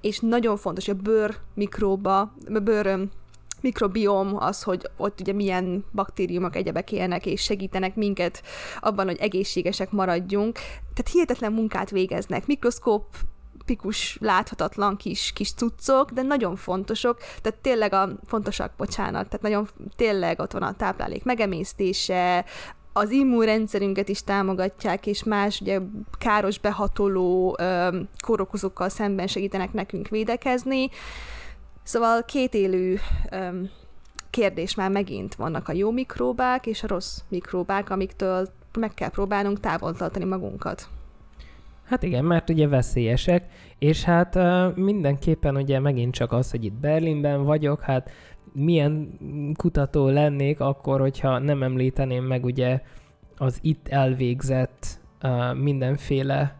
és 0.01 0.19
nagyon 0.19 0.57
fontos, 0.57 0.87
a 0.87 0.93
bőr 0.93 1.35
mikróba, 1.53 2.19
a 2.53 2.59
bőr 2.59 3.07
mikrobiom 3.61 4.35
az, 4.37 4.63
hogy 4.63 4.89
ott 4.97 5.19
ugye 5.19 5.33
milyen 5.33 5.85
baktériumok 5.93 6.55
egyebek 6.55 6.91
élnek, 6.91 7.25
és 7.25 7.41
segítenek 7.41 7.95
minket 7.95 8.43
abban, 8.79 9.05
hogy 9.05 9.17
egészségesek 9.19 9.91
maradjunk. 9.91 10.53
Tehát 10.93 11.11
hihetetlen 11.11 11.53
munkát 11.53 11.89
végeznek. 11.89 12.47
Mikroszkóp 12.47 13.05
pikus, 13.65 14.17
láthatatlan 14.21 14.97
kis, 14.97 15.31
kis 15.33 15.53
cuccok, 15.53 16.11
de 16.11 16.21
nagyon 16.21 16.55
fontosok, 16.55 17.17
tehát 17.41 17.59
tényleg 17.61 17.93
a 17.93 18.09
fontosak, 18.25 18.73
bocsánat, 18.77 19.25
tehát 19.27 19.41
nagyon 19.41 19.69
tényleg 19.95 20.39
ott 20.39 20.51
van 20.51 20.63
a 20.63 20.75
táplálék 20.75 21.23
megemésztése, 21.23 22.45
az 22.93 23.11
immunrendszerünket 23.11 24.09
is 24.09 24.23
támogatják, 24.23 25.07
és 25.07 25.23
más 25.23 25.61
ugye 25.61 25.79
káros 26.17 26.59
behatoló 26.59 27.55
ö, 27.59 27.99
kórokozókkal 28.25 28.89
szemben 28.89 29.27
segítenek 29.27 29.73
nekünk 29.73 30.07
védekezni. 30.07 30.89
Szóval 31.83 32.23
két 32.25 32.53
élő 32.53 32.99
ö, 33.31 33.47
kérdés 34.29 34.75
már 34.75 34.91
megint 34.91 35.35
vannak 35.35 35.67
a 35.67 35.73
jó 35.73 35.91
mikróbák 35.91 36.65
és 36.65 36.83
a 36.83 36.87
rossz 36.87 37.19
mikróbák, 37.27 37.89
amiktől 37.89 38.47
meg 38.79 38.93
kell 38.93 39.09
próbálnunk 39.09 39.59
távol 39.59 39.93
tartani 39.93 40.25
magunkat. 40.25 40.87
Hát 41.83 42.03
igen, 42.03 42.25
mert 42.25 42.49
ugye 42.49 42.67
veszélyesek, 42.67 43.45
és 43.79 44.03
hát 44.03 44.35
uh, 44.35 44.75
mindenképpen 44.75 45.55
ugye 45.55 45.79
megint 45.79 46.13
csak 46.13 46.31
az, 46.31 46.51
hogy 46.51 46.63
itt 46.63 46.73
Berlinben 46.73 47.43
vagyok, 47.43 47.81
hát 47.81 48.09
milyen 48.53 49.17
kutató 49.57 50.07
lennék 50.07 50.59
akkor, 50.59 50.99
hogyha 50.99 51.39
nem 51.39 51.63
említeném 51.63 52.23
meg 52.23 52.45
ugye 52.45 52.81
az 53.37 53.59
itt 53.61 53.87
elvégzett 53.87 54.99
uh, 55.23 55.55
mindenféle 55.55 56.55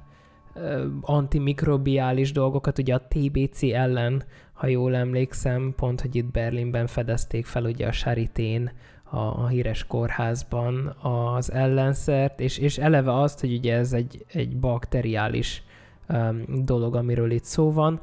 uh, 0.55 0.81
antimikrobiális 1.01 2.31
dolgokat, 2.31 2.77
ugye 2.77 2.95
a 2.95 3.07
TBC 3.07 3.63
ellen, 3.63 4.23
ha 4.53 4.67
jól 4.67 4.95
emlékszem, 4.95 5.73
pont, 5.75 6.01
hogy 6.01 6.15
itt 6.15 6.31
Berlinben 6.31 6.87
fedezték 6.87 7.45
fel 7.45 7.63
ugye 7.63 7.87
a 7.87 7.91
Saritén, 7.91 8.71
a, 9.03 9.17
a 9.17 9.47
híres 9.47 9.85
kórházban 9.87 10.95
az 11.01 11.51
ellenszert, 11.51 12.39
és, 12.39 12.57
és 12.57 12.77
eleve 12.77 13.19
azt, 13.19 13.39
hogy 13.39 13.53
ugye 13.53 13.75
ez 13.75 13.93
egy, 13.93 14.25
egy 14.27 14.57
bakteriális 14.57 15.63
um, 16.09 16.43
dolog, 16.65 16.95
amiről 16.95 17.31
itt 17.31 17.43
szó 17.43 17.71
van, 17.71 18.01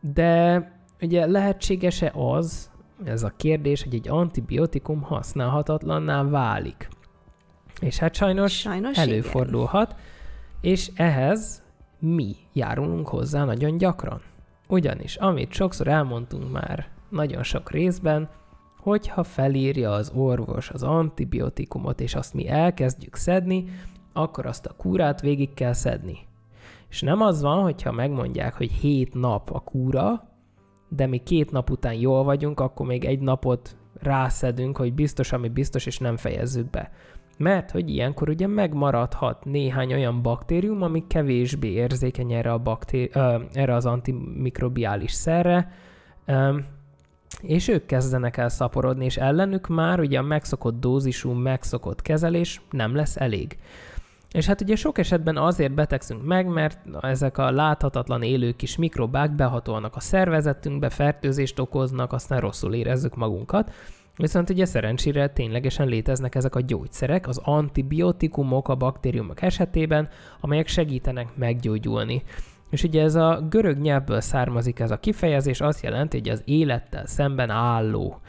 de 0.00 0.64
ugye 1.00 1.26
lehetséges-e 1.26 2.12
az, 2.14 2.69
ez 3.04 3.22
a 3.22 3.32
kérdés, 3.36 3.82
hogy 3.82 3.94
egy 3.94 4.08
antibiotikum 4.08 5.02
használhatatlanná 5.02 6.22
válik. 6.22 6.88
És 7.80 7.98
hát 7.98 8.14
sajnos, 8.14 8.58
sajnos 8.58 8.98
előfordulhat, 8.98 9.90
igen. 9.90 10.72
és 10.72 10.90
ehhez 10.94 11.62
mi 11.98 12.36
járulunk 12.52 13.08
hozzá 13.08 13.44
nagyon 13.44 13.76
gyakran. 13.76 14.20
Ugyanis, 14.68 15.16
amit 15.16 15.52
sokszor 15.52 15.88
elmondtunk 15.88 16.52
már 16.52 16.88
nagyon 17.08 17.42
sok 17.42 17.70
részben, 17.70 18.28
hogyha 18.78 19.24
felírja 19.24 19.92
az 19.92 20.12
orvos 20.14 20.70
az 20.70 20.82
antibiotikumot, 20.82 22.00
és 22.00 22.14
azt 22.14 22.34
mi 22.34 22.48
elkezdjük 22.48 23.14
szedni, 23.14 23.64
akkor 24.12 24.46
azt 24.46 24.66
a 24.66 24.74
kúrát 24.76 25.20
végig 25.20 25.54
kell 25.54 25.72
szedni. 25.72 26.18
És 26.88 27.00
nem 27.00 27.20
az 27.20 27.42
van, 27.42 27.62
hogyha 27.62 27.92
megmondják, 27.92 28.54
hogy 28.54 28.70
7 28.70 29.14
nap 29.14 29.50
a 29.50 29.60
kúra, 29.60 30.29
de 30.96 31.06
mi 31.06 31.18
két 31.18 31.50
nap 31.50 31.70
után 31.70 31.94
jól 31.94 32.24
vagyunk, 32.24 32.60
akkor 32.60 32.86
még 32.86 33.04
egy 33.04 33.20
napot 33.20 33.76
rászedünk, 33.94 34.76
hogy 34.76 34.92
biztos, 34.92 35.32
ami 35.32 35.48
biztos, 35.48 35.86
és 35.86 35.98
nem 35.98 36.16
fejezzük 36.16 36.70
be. 36.70 36.90
Mert 37.38 37.70
hogy 37.70 37.90
ilyenkor 37.90 38.28
ugye 38.28 38.46
megmaradhat 38.46 39.44
néhány 39.44 39.92
olyan 39.92 40.22
baktérium, 40.22 40.82
ami 40.82 41.04
kevésbé 41.06 41.68
érzékeny 41.68 42.32
erre, 42.32 42.52
a 42.52 42.58
baktéri- 42.58 43.10
ö, 43.14 43.38
erre 43.52 43.74
az 43.74 43.86
antimikrobiális 43.86 45.12
szerre, 45.12 45.72
ö, 46.24 46.58
és 47.42 47.68
ők 47.68 47.86
kezdenek 47.86 48.36
el 48.36 48.48
szaporodni, 48.48 49.04
és 49.04 49.16
ellenük 49.16 49.68
már 49.68 50.00
ugye 50.00 50.18
a 50.18 50.22
megszokott 50.22 50.80
dózisú, 50.80 51.30
megszokott 51.30 52.02
kezelés 52.02 52.60
nem 52.70 52.94
lesz 52.94 53.16
elég. 53.16 53.58
És 54.32 54.46
hát 54.46 54.60
ugye 54.60 54.76
sok 54.76 54.98
esetben 54.98 55.36
azért 55.36 55.74
betegszünk 55.74 56.24
meg, 56.24 56.46
mert 56.46 56.78
ezek 57.00 57.38
a 57.38 57.50
láthatatlan 57.50 58.22
élő 58.22 58.52
kis 58.52 58.76
mikrobák 58.76 59.34
behatolnak 59.34 59.96
a 59.96 60.00
szervezetünkbe, 60.00 60.88
fertőzést 60.88 61.58
okoznak, 61.58 62.12
aztán 62.12 62.40
rosszul 62.40 62.74
érezzük 62.74 63.16
magunkat. 63.16 63.72
Viszont 64.16 64.50
ugye 64.50 64.64
szerencsére 64.64 65.28
ténylegesen 65.28 65.88
léteznek 65.88 66.34
ezek 66.34 66.54
a 66.54 66.60
gyógyszerek, 66.60 67.28
az 67.28 67.40
antibiotikumok 67.44 68.68
a 68.68 68.74
baktériumok 68.74 69.42
esetében, 69.42 70.08
amelyek 70.40 70.66
segítenek 70.66 71.28
meggyógyulni. 71.36 72.22
És 72.70 72.82
ugye 72.82 73.02
ez 73.02 73.14
a 73.14 73.46
görög 73.50 73.78
nyelvből 73.78 74.20
származik 74.20 74.78
ez 74.78 74.90
a 74.90 75.00
kifejezés, 75.00 75.60
azt 75.60 75.82
jelenti, 75.82 76.18
hogy 76.18 76.28
az 76.28 76.42
élettel 76.44 77.06
szemben 77.06 77.50
álló. 77.50 78.20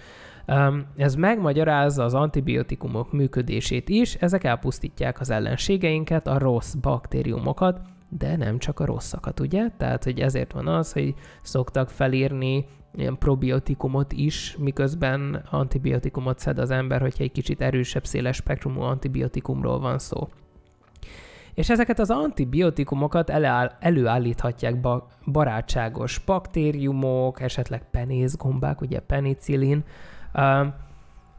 Ez 0.96 1.16
megmagyarázza 1.16 2.04
az 2.04 2.14
antibiotikumok 2.14 3.12
működését 3.12 3.90
is, 3.90 4.16
ezek 4.16 4.44
elpusztítják 4.44 5.20
az 5.20 5.30
ellenségeinket, 5.30 6.28
a 6.28 6.38
rossz 6.38 6.74
baktériumokat, 6.74 7.80
de 8.10 8.36
nem 8.36 8.58
csak 8.58 8.80
a 8.80 8.86
rosszakat, 8.86 9.40
ugye? 9.40 9.70
Tehát, 9.78 10.04
hogy 10.04 10.20
ezért 10.20 10.52
van 10.52 10.68
az, 10.68 10.94
hogy 10.94 11.14
szoktak 11.42 11.90
felírni 11.90 12.66
ilyen 12.94 13.18
probiotikumot 13.18 14.12
is, 14.12 14.56
miközben 14.60 15.44
antibiotikumot 15.50 16.40
szed 16.40 16.60
az 16.60 16.72
ember, 16.72 17.02
hogyha 17.02 17.24
egy 17.24 17.32
kicsit 17.32 17.62
erősebb, 17.62 18.06
széles 18.06 18.36
spektrumú 18.36 18.82
antibiotikumról 18.82 19.80
van 19.80 20.00
szó. 20.00 20.30
És 21.54 21.70
ezeket 21.70 22.00
az 22.00 22.10
antibiotikumokat 22.10 23.30
előáll, 23.30 23.72
előállíthatják 23.80 24.82
ba, 24.82 25.08
barátságos 25.26 26.20
baktériumok, 26.20 27.42
esetleg 27.42 27.90
penészgombák, 27.92 28.82
ugye 28.82 29.00
penicillin, 29.00 29.84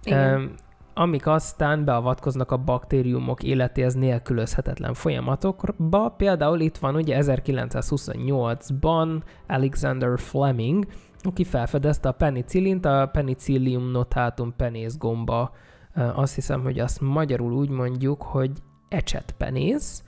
igen. 0.03 0.55
amik 0.95 1.27
aztán 1.27 1.85
beavatkoznak 1.85 2.51
a 2.51 2.57
baktériumok 2.57 3.43
életéhez 3.43 3.95
nélkülözhetetlen 3.95 4.95
folyamatokba. 4.95 6.09
Például 6.09 6.61
itt 6.61 6.77
van 6.77 6.95
ugye 6.95 7.19
1928-ban 7.21 9.23
Alexander 9.47 10.19
Fleming, 10.19 10.87
aki 11.23 11.45
felfedezte 11.45 12.09
a 12.09 12.13
penicillint, 12.13 12.85
a 12.85 13.09
penicillium 13.13 13.91
notatum 13.91 14.57
penészgomba. 14.57 15.55
Azt 15.95 16.35
hiszem, 16.35 16.63
hogy 16.63 16.79
azt 16.79 17.01
magyarul 17.01 17.53
úgy 17.53 17.69
mondjuk, 17.69 18.23
hogy 18.23 18.51
ecsetpenész. 18.89 20.05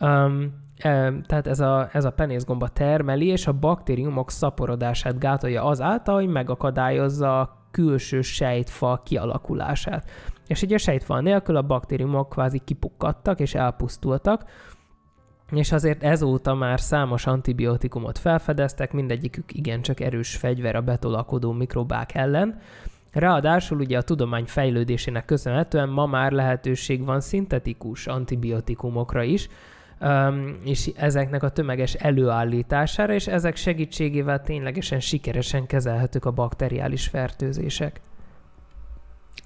Um, 0.00 0.60
tehát 1.26 1.46
ez 1.46 1.60
a, 1.60 1.88
ez 1.92 2.04
a 2.04 2.10
penészgomba 2.10 2.68
termeli, 2.68 3.26
és 3.26 3.46
a 3.46 3.52
baktériumok 3.52 4.30
szaporodását 4.30 5.18
gátolja 5.18 5.64
azáltal, 5.64 6.14
hogy 6.14 6.28
megakadályozza 6.28 7.40
a 7.40 7.61
külső 7.72 8.20
sejtfal 8.20 9.02
kialakulását. 9.02 10.10
És 10.46 10.62
ugye 10.62 10.74
a 10.74 10.78
sejtfal 10.78 11.20
nélkül 11.20 11.56
a 11.56 11.62
baktériumok 11.62 12.28
kvázi 12.28 12.58
kipukkadtak 12.58 13.40
és 13.40 13.54
elpusztultak, 13.54 14.44
és 15.50 15.72
azért 15.72 16.02
ezóta 16.02 16.54
már 16.54 16.80
számos 16.80 17.26
antibiotikumot 17.26 18.18
felfedeztek, 18.18 18.92
mindegyikük 18.92 19.54
igencsak 19.54 20.00
erős 20.00 20.36
fegyver 20.36 20.76
a 20.76 20.80
betolakodó 20.80 21.52
mikrobák 21.52 22.14
ellen. 22.14 22.60
Ráadásul 23.12 23.78
ugye 23.78 23.98
a 23.98 24.02
tudomány 24.02 24.44
fejlődésének 24.44 25.24
köszönhetően 25.24 25.88
ma 25.88 26.06
már 26.06 26.32
lehetőség 26.32 27.04
van 27.04 27.20
szintetikus 27.20 28.06
antibiotikumokra 28.06 29.22
is, 29.22 29.48
és 30.64 30.90
ezeknek 30.96 31.42
a 31.42 31.50
tömeges 31.50 31.94
előállítására, 31.94 33.14
és 33.14 33.26
ezek 33.26 33.56
segítségével 33.56 34.42
ténylegesen 34.42 35.00
sikeresen 35.00 35.66
kezelhetők 35.66 36.24
a 36.24 36.30
bakteriális 36.30 37.06
fertőzések. 37.06 38.00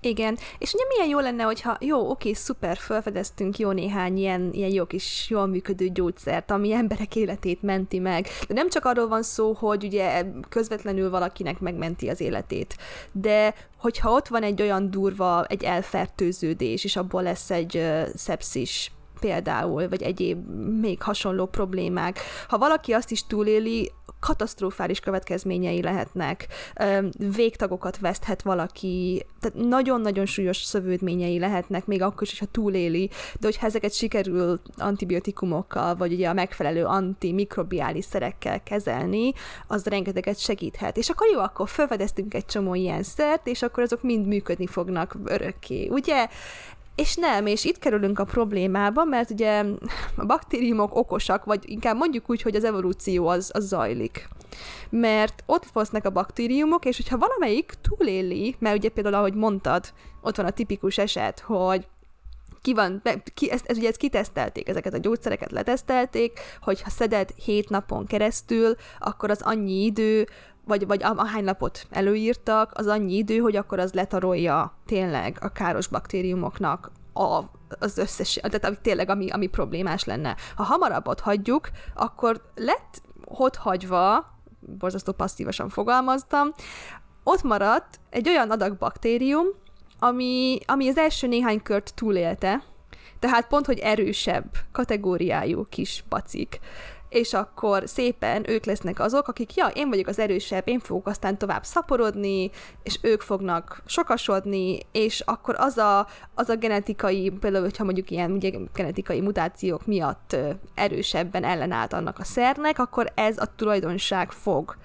Igen, 0.01 0.39
és 0.59 0.73
ugye 0.73 0.85
milyen 0.89 1.09
jó 1.09 1.19
lenne, 1.19 1.43
hogyha 1.43 1.77
jó, 1.81 2.11
oké, 2.11 2.33
szuper, 2.33 2.77
felfedeztünk 2.77 3.59
jó 3.59 3.71
néhány 3.71 4.17
ilyen, 4.17 4.51
ilyen 4.53 4.73
jó 4.73 4.87
kis, 4.87 5.27
jól 5.31 5.47
működő 5.47 5.89
gyógyszert, 5.89 6.51
ami 6.51 6.73
emberek 6.73 7.17
életét 7.17 7.63
menti 7.63 7.99
meg. 7.99 8.27
De 8.49 8.55
nem 8.55 8.69
csak 8.69 8.85
arról 8.85 9.09
van 9.09 9.23
szó, 9.23 9.53
hogy 9.53 9.85
ugye 9.85 10.25
közvetlenül 10.49 11.11
valakinek 11.11 11.61
megmenti 11.61 12.09
az 12.09 12.21
életét, 12.21 12.77
de 13.13 13.55
hogyha 13.79 14.11
ott 14.11 14.29
van 14.29 14.43
egy 14.43 14.63
olyan 14.63 14.91
durva, 14.91 15.45
egy 15.45 15.65
elfertőződés, 15.65 16.85
és 16.85 16.97
abból 16.97 17.23
lesz 17.23 17.51
egy 17.51 17.77
uh, 17.77 18.07
szepszis, 18.15 18.91
például, 19.27 19.89
vagy 19.89 20.03
egyéb 20.03 20.49
még 20.81 21.03
hasonló 21.03 21.47
problémák. 21.47 22.19
Ha 22.49 22.59
valaki 22.59 22.93
azt 22.93 23.11
is 23.11 23.27
túléli, 23.27 23.93
katasztrofális 24.21 25.01
következményei 25.01 25.83
lehetnek, 25.83 26.47
végtagokat 27.37 27.99
veszthet 27.99 28.43
valaki, 28.43 29.27
tehát 29.41 29.69
nagyon-nagyon 29.69 30.27
súlyos 30.27 30.57
szövődményei 30.57 31.39
lehetnek, 31.39 31.87
még 31.87 32.03
akkor 32.03 32.23
is, 32.23 32.39
ha 32.39 32.47
túléli, 32.47 33.11
de 33.41 33.47
hogyha 33.47 33.67
ezeket 33.67 33.93
sikerül 33.93 34.61
antibiotikumokkal, 34.77 35.95
vagy 35.95 36.13
ugye 36.13 36.29
a 36.29 36.33
megfelelő 36.33 36.85
antimikrobiális 36.85 38.05
szerekkel 38.05 38.63
kezelni, 38.63 39.33
az 39.67 39.87
rengeteget 39.87 40.39
segíthet. 40.39 40.97
És 40.97 41.09
akkor 41.09 41.27
jó, 41.33 41.41
akkor 41.41 41.69
felfedeztünk 41.69 42.35
egy 42.35 42.47
csomó 42.47 42.75
ilyen 42.75 43.03
szert, 43.03 43.47
és 43.47 43.63
akkor 43.63 43.83
azok 43.83 44.03
mind 44.03 44.27
működni 44.27 44.67
fognak 44.67 45.17
örökké, 45.25 45.89
ugye? 45.89 46.29
És 46.97 47.15
nem, 47.15 47.47
és 47.47 47.65
itt 47.65 47.79
kerülünk 47.79 48.19
a 48.19 48.25
problémába, 48.25 49.05
mert 49.05 49.31
ugye 49.31 49.65
a 50.17 50.25
baktériumok 50.25 50.95
okosak, 50.95 51.45
vagy 51.45 51.71
inkább 51.71 51.97
mondjuk 51.97 52.31
úgy, 52.31 52.43
hogy 52.43 52.57
az 52.57 52.65
evolúció 52.65 53.27
az, 53.27 53.51
az 53.55 53.67
zajlik. 53.67 54.29
Mert 54.91 55.43
ott 55.47 55.65
fosznak 55.65 56.05
a 56.05 56.11
baktériumok, 56.11 56.85
és 56.85 56.97
hogyha 56.97 57.19
valamelyik 57.19 57.73
túléli, 57.83 58.57
mert 58.59 58.77
ugye 58.77 58.89
például, 58.89 59.15
ahogy 59.15 59.35
mondtad, 59.35 59.93
ott 60.23 60.37
van 60.37 60.47
a 60.47 60.51
tipikus 60.51 60.99
eset, 60.99 61.41
hogy 61.41 61.87
ki 62.63 62.75
van, 62.75 63.03
ki, 63.35 63.51
ezt, 63.51 63.67
ez, 63.67 63.77
ugye 63.77 63.89
ezt 63.89 63.97
kitesztelték, 63.97 64.69
ezeket 64.69 64.95
a 64.95 64.99
gyógyszereket 64.99 65.51
letesztelték, 65.51 66.41
hogy 66.61 66.83
ha 66.83 66.91
szeded 66.91 67.31
hét 67.45 67.69
napon 67.69 68.07
keresztül, 68.07 68.75
akkor 68.99 69.31
az 69.31 69.43
annyi 69.43 69.85
idő, 69.85 70.27
vagy, 70.67 70.87
vagy 70.87 71.03
ahány 71.03 71.45
napot 71.45 71.87
előírtak, 71.91 72.73
az 72.75 72.87
annyi 72.87 73.17
idő, 73.17 73.39
hogy 73.39 73.57
akkor 73.57 73.79
az 73.79 73.93
letarolja 73.93 74.77
tényleg 74.87 75.37
a 75.41 75.49
káros 75.49 75.87
baktériumoknak 75.87 76.91
a, 77.13 77.43
az 77.79 77.99
összes, 77.99 78.41
tehát 78.43 78.81
tényleg 78.81 79.09
ami, 79.09 79.31
ami 79.31 79.47
problémás 79.47 80.05
lenne. 80.05 80.37
Ha 80.57 80.63
hamarabb 80.63 81.09
ott 81.09 81.21
hagyjuk, 81.21 81.69
akkor 81.95 82.43
lett 82.55 83.03
ott 83.25 83.57
hagyva, 83.57 84.35
borzasztó 84.61 85.13
passzívasan 85.13 85.69
fogalmaztam, 85.69 86.53
ott 87.25 87.43
maradt 87.43 88.01
egy 88.11 88.29
olyan 88.29 88.51
adag 88.51 88.77
baktérium, 88.79 89.47
ami, 89.99 90.59
ami 90.67 90.89
az 90.89 90.97
első 90.97 91.27
néhány 91.27 91.63
kört 91.63 91.95
túlélte, 91.95 92.63
tehát 93.19 93.49
pont, 93.49 93.67
hogy 93.67 93.79
erősebb 93.79 94.45
kategóriájú 94.73 95.65
kis 95.69 96.05
pacik 96.09 96.61
és 97.09 97.33
akkor 97.33 97.83
szépen 97.87 98.51
ők 98.51 98.65
lesznek 98.65 99.01
azok, 99.01 99.29
akik, 99.29 99.55
ja, 99.55 99.67
én 99.67 99.89
vagyok 99.89 100.07
az 100.07 100.19
erősebb, 100.19 100.69
én 100.69 100.81
fogok 100.81 101.07
aztán 101.07 101.39
tovább 101.39 101.65
szaporodni, 101.65 102.51
és 102.83 102.99
ők 103.03 103.21
fognak 103.21 103.83
sokasodni, 103.87 104.79
és 104.93 105.21
akkor 105.21 105.55
az 105.59 105.77
a, 105.77 106.07
az 106.35 106.49
a 106.49 106.57
genetikai, 106.57 107.31
például, 107.41 107.65
hogyha 107.65 107.85
mondjuk 107.85 108.11
ilyen 108.11 108.31
ugye, 108.31 108.51
genetikai 108.75 109.21
mutációk 109.21 109.87
miatt 109.87 110.37
erősebben 110.75 111.45
ellenállt 111.45 111.93
annak 111.93 112.19
a 112.19 112.25
szernek, 112.25 112.79
akkor 112.79 113.13
ez 113.15 113.39
a 113.39 113.55
tulajdonság 113.57 114.33
fog 114.33 114.77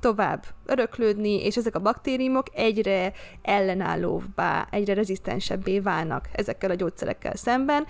tovább 0.00 0.44
öröklődni, 0.66 1.44
és 1.44 1.56
ezek 1.56 1.74
a 1.74 1.80
baktériumok 1.80 2.46
egyre 2.52 3.12
ellenállóbbá, 3.42 4.66
egyre 4.70 4.94
rezisztensebbé 4.94 5.80
válnak 5.80 6.28
ezekkel 6.32 6.70
a 6.70 6.74
gyógyszerekkel 6.74 7.36
szemben, 7.36 7.86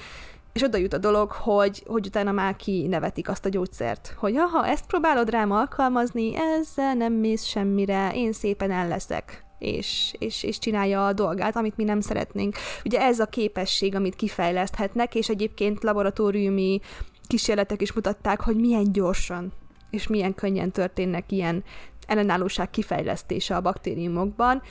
és 0.53 0.63
oda 0.63 0.79
jut 0.79 0.93
a 0.93 0.99
dolog, 0.99 1.31
hogy, 1.31 1.83
hogy 1.87 2.07
utána 2.07 2.33
már 2.33 2.57
kinevetik 2.57 3.29
azt 3.29 3.45
a 3.45 3.49
gyógyszert, 3.49 4.15
hogy 4.19 4.37
ha 4.37 4.67
ezt 4.67 4.87
próbálod 4.87 5.31
rám 5.31 5.51
alkalmazni, 5.51 6.37
ezzel 6.37 6.95
nem 6.95 7.13
mész 7.13 7.45
semmire, 7.45 8.11
én 8.15 8.33
szépen 8.33 8.71
el 8.71 8.89
leszek. 8.89 9.45
És, 9.59 10.15
és, 10.19 10.43
és 10.43 10.59
csinálja 10.59 11.07
a 11.07 11.13
dolgát, 11.13 11.57
amit 11.57 11.77
mi 11.77 11.85
nem 11.85 12.01
szeretnénk. 12.01 12.57
Ugye 12.85 13.01
ez 13.01 13.19
a 13.19 13.27
képesség, 13.27 13.95
amit 13.95 14.17
kifejleszthetnek, 14.17 15.15
és 15.15 15.29
egyébként 15.29 15.83
laboratóriumi 15.83 16.81
kísérletek 17.27 17.83
is 17.83 17.93
mutatták, 17.93 18.41
hogy 18.41 18.57
milyen 18.57 18.93
gyorsan 18.93 19.53
és 19.91 20.07
milyen 20.07 20.35
könnyen 20.35 20.71
történnek 20.71 21.33
ilyen 21.33 21.65
ellenállóság 22.07 22.71
kifejlesztése 22.71 23.57
a 23.57 23.61
baktériumokban 23.61 24.63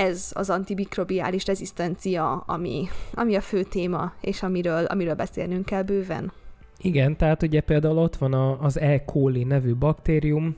ez 0.00 0.30
az 0.34 0.50
antimikrobiális 0.50 1.46
rezisztencia, 1.46 2.36
ami, 2.46 2.88
ami 3.14 3.34
a 3.36 3.40
fő 3.40 3.62
téma, 3.62 4.12
és 4.20 4.42
amiről, 4.42 4.84
amiről 4.84 5.14
beszélnünk 5.14 5.64
kell 5.64 5.82
bőven. 5.82 6.32
Igen, 6.78 7.16
tehát 7.16 7.42
ugye 7.42 7.60
például 7.60 7.98
ott 7.98 8.16
van 8.16 8.32
a, 8.32 8.60
az 8.60 8.78
E. 8.78 9.04
coli 9.04 9.44
nevű 9.44 9.74
baktérium, 9.74 10.56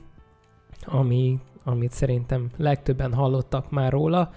ami, 0.85 1.39
amit 1.63 1.91
szerintem 1.91 2.49
legtöbben 2.57 3.13
hallottak 3.13 3.71
már 3.71 3.91
róla, 3.91 4.31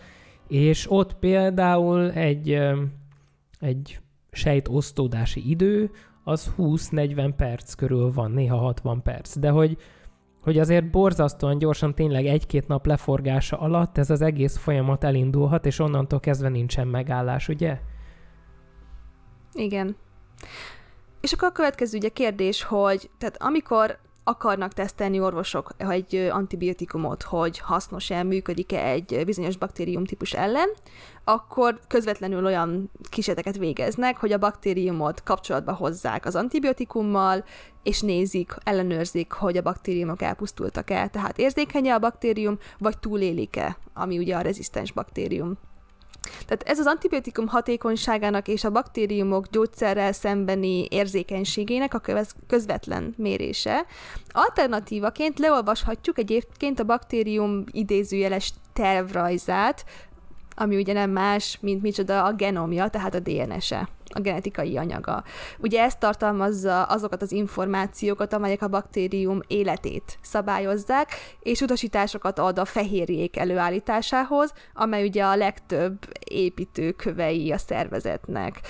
és 0.48 0.90
ott 0.90 1.14
például 1.14 2.10
egy, 2.12 2.58
egy 3.60 4.00
sejt 4.30 4.68
osztódási 4.68 5.50
idő 5.50 5.90
az 6.24 6.54
20-40 6.58 7.32
perc 7.36 7.74
körül 7.74 8.12
van, 8.12 8.30
néha 8.30 8.56
60 8.56 9.02
perc, 9.02 9.38
de 9.38 9.50
hogy 9.50 9.76
hogy 10.46 10.58
azért 10.58 10.90
borzasztóan 10.90 11.58
gyorsan 11.58 11.94
tényleg 11.94 12.26
egy-két 12.26 12.68
nap 12.68 12.86
leforgása 12.86 13.58
alatt 13.58 13.98
ez 13.98 14.10
az 14.10 14.20
egész 14.20 14.56
folyamat 14.56 15.04
elindulhat, 15.04 15.66
és 15.66 15.78
onnantól 15.78 16.20
kezdve 16.20 16.48
nincsen 16.48 16.88
megállás, 16.88 17.48
ugye? 17.48 17.78
Igen. 19.52 19.96
És 21.20 21.32
akkor 21.32 21.48
a 21.48 21.52
következő 21.52 21.98
ugye 21.98 22.08
kérdés, 22.08 22.62
hogy 22.62 23.10
tehát 23.18 23.42
amikor 23.42 23.98
akarnak 24.28 24.72
tesztelni 24.72 25.20
orvosok 25.20 25.70
egy 25.76 26.16
antibiotikumot, 26.30 27.22
hogy 27.22 27.58
hasznos-e, 27.58 28.22
működik-e 28.22 28.84
egy 28.84 29.22
bizonyos 29.24 29.56
baktérium 29.56 30.04
típus 30.04 30.32
ellen, 30.32 30.68
akkor 31.24 31.80
közvetlenül 31.88 32.44
olyan 32.44 32.90
kísérleteket 33.10 33.58
végeznek, 33.58 34.16
hogy 34.16 34.32
a 34.32 34.38
baktériumot 34.38 35.22
kapcsolatba 35.22 35.72
hozzák 35.72 36.26
az 36.26 36.36
antibiotikummal, 36.36 37.44
és 37.82 38.00
nézik, 38.00 38.54
ellenőrzik, 38.64 39.32
hogy 39.32 39.56
a 39.56 39.62
baktériumok 39.62 40.22
elpusztultak-e, 40.22 41.08
tehát 41.08 41.38
érzékeny 41.38 41.90
a 41.90 41.98
baktérium, 41.98 42.58
vagy 42.78 42.98
túlélik-e, 42.98 43.76
ami 43.94 44.18
ugye 44.18 44.36
a 44.36 44.40
rezisztens 44.40 44.92
baktérium. 44.92 45.58
Tehát 46.46 46.62
ez 46.62 46.78
az 46.78 46.86
antibiotikum 46.86 47.46
hatékonyságának 47.46 48.48
és 48.48 48.64
a 48.64 48.70
baktériumok 48.70 49.46
gyógyszerrel 49.46 50.12
szembeni 50.12 50.86
érzékenységének 50.90 51.94
a 51.94 52.00
közvetlen 52.46 53.14
mérése. 53.16 53.84
Alternatívaként 54.30 55.38
leolvashatjuk 55.38 56.18
egyébként 56.18 56.80
a 56.80 56.84
baktérium 56.84 57.64
idézőjeles 57.70 58.52
tervrajzát, 58.72 59.84
ami 60.54 60.76
ugye 60.76 60.92
nem 60.92 61.10
más, 61.10 61.58
mint 61.60 61.82
micsoda 61.82 62.24
a 62.24 62.32
genomja, 62.32 62.88
tehát 62.88 63.14
a 63.14 63.20
DNS-e 63.20 63.88
a 64.14 64.20
genetikai 64.20 64.76
anyaga. 64.76 65.24
Ugye 65.58 65.82
ez 65.82 65.96
tartalmazza 65.96 66.82
azokat 66.82 67.22
az 67.22 67.32
információkat, 67.32 68.32
amelyek 68.32 68.62
a 68.62 68.68
baktérium 68.68 69.40
életét 69.46 70.18
szabályozzák, 70.22 71.08
és 71.40 71.60
utasításokat 71.60 72.38
ad 72.38 72.58
a 72.58 72.64
fehérjék 72.64 73.36
előállításához, 73.36 74.52
amely 74.74 75.06
ugye 75.06 75.24
a 75.24 75.36
legtöbb 75.36 75.98
építőkövei 76.24 77.52
a 77.52 77.58
szervezetnek. 77.58 78.60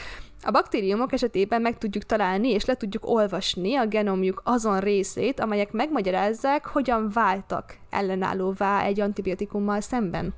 A 0.42 0.51
baktériumok 0.51 1.12
esetében 1.12 1.61
meg 1.61 1.79
tudjuk 1.79 2.05
találni 2.05 2.51
és 2.51 2.64
le 2.64 2.75
tudjuk 2.75 3.07
olvasni 3.07 3.75
a 3.75 3.87
genomjuk 3.87 4.40
azon 4.44 4.81
részét, 4.81 5.40
amelyek 5.40 5.72
megmagyarázzák, 5.72 6.66
hogyan 6.66 7.11
váltak 7.12 7.79
ellenállóvá 7.90 8.83
egy 8.83 9.01
antibiotikummal 9.01 9.81
szemben. 9.81 10.35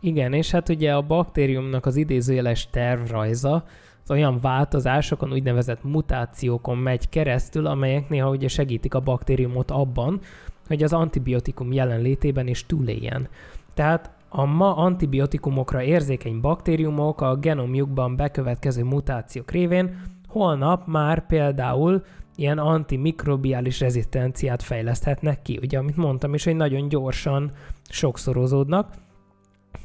Igen, 0.00 0.32
és 0.32 0.50
hát 0.50 0.68
ugye 0.68 0.94
a 0.94 1.02
baktériumnak 1.02 1.86
az 1.86 1.96
idézőjeles 1.96 2.70
tervrajza 2.70 3.64
az 4.02 4.10
olyan 4.10 4.40
változásokon, 4.40 5.32
úgynevezett 5.32 5.84
mutációkon 5.84 6.78
megy 6.78 7.08
keresztül, 7.08 7.66
amelyek 7.66 8.08
néha 8.08 8.30
ugye 8.30 8.48
segítik 8.48 8.94
a 8.94 9.00
baktériumot 9.00 9.70
abban, 9.70 10.20
hogy 10.66 10.82
az 10.82 10.92
antibiotikum 10.92 11.72
jelenlétében 11.72 12.46
is 12.46 12.66
túléljen. 12.66 13.28
Tehát 13.74 14.10
a 14.28 14.44
ma 14.44 14.76
antibiotikumokra 14.76 15.82
érzékeny 15.82 16.40
baktériumok 16.40 17.20
a 17.20 17.36
genomjukban 17.36 18.16
bekövetkező 18.16 18.84
mutációk 18.84 19.50
révén 19.50 20.00
holnap 20.28 20.86
már 20.86 21.26
például 21.26 22.04
ilyen 22.36 22.58
antimikrobiális 22.58 23.80
rezisztenciát 23.80 24.62
fejleszthetnek 24.62 25.42
ki. 25.42 25.58
Ugye, 25.62 25.78
amit 25.78 25.96
mondtam 25.96 26.34
is, 26.34 26.44
hogy 26.44 26.56
nagyon 26.56 26.88
gyorsan 26.88 27.52
sokszorozódnak, 27.88 28.94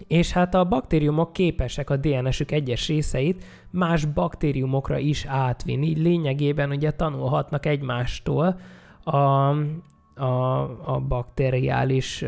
és 0.08 0.32
hát 0.32 0.54
a 0.54 0.66
baktériumok 0.66 1.34
képesek 1.34 1.90
a 1.90 1.98
DNS-ük 1.98 2.52
egyes 2.52 2.88
részeit 2.88 3.44
más 3.70 4.06
baktériumokra 4.06 4.98
is 4.98 5.26
átvinni. 5.26 5.88
Így 5.88 5.98
lényegében 5.98 6.70
ugye 6.70 6.92
tanulhatnak 6.92 7.66
egymástól 7.66 8.60
a, 9.04 9.18
a, 10.16 10.62
a 10.86 11.04
bakteriális, 11.08 12.26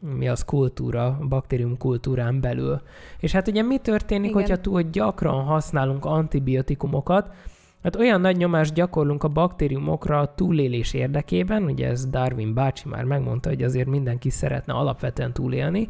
mi 0.00 0.28
az 0.28 0.44
kultúra, 0.44 1.18
baktérium 1.28 1.76
kultúrán 1.76 2.40
belül. 2.40 2.80
És 3.20 3.32
hát 3.32 3.48
ugye 3.48 3.62
mi 3.62 3.78
történik, 3.78 4.30
Igen. 4.30 4.40
hogyha 4.40 4.60
túl 4.60 4.82
gyakran 4.82 5.44
használunk 5.44 6.04
antibiotikumokat, 6.04 7.34
Hát 7.82 7.96
olyan 7.96 8.20
nagy 8.20 8.36
nyomást 8.36 8.74
gyakorlunk 8.74 9.24
a 9.24 9.28
baktériumokra 9.28 10.18
a 10.18 10.34
túlélés 10.34 10.92
érdekében, 10.92 11.62
ugye 11.64 11.88
ez 11.88 12.06
Darwin 12.06 12.54
bácsi 12.54 12.88
már 12.88 13.04
megmondta, 13.04 13.48
hogy 13.48 13.62
azért 13.62 13.88
mindenki 13.88 14.30
szeretne 14.30 14.72
alapvetően 14.72 15.32
túlélni, 15.32 15.88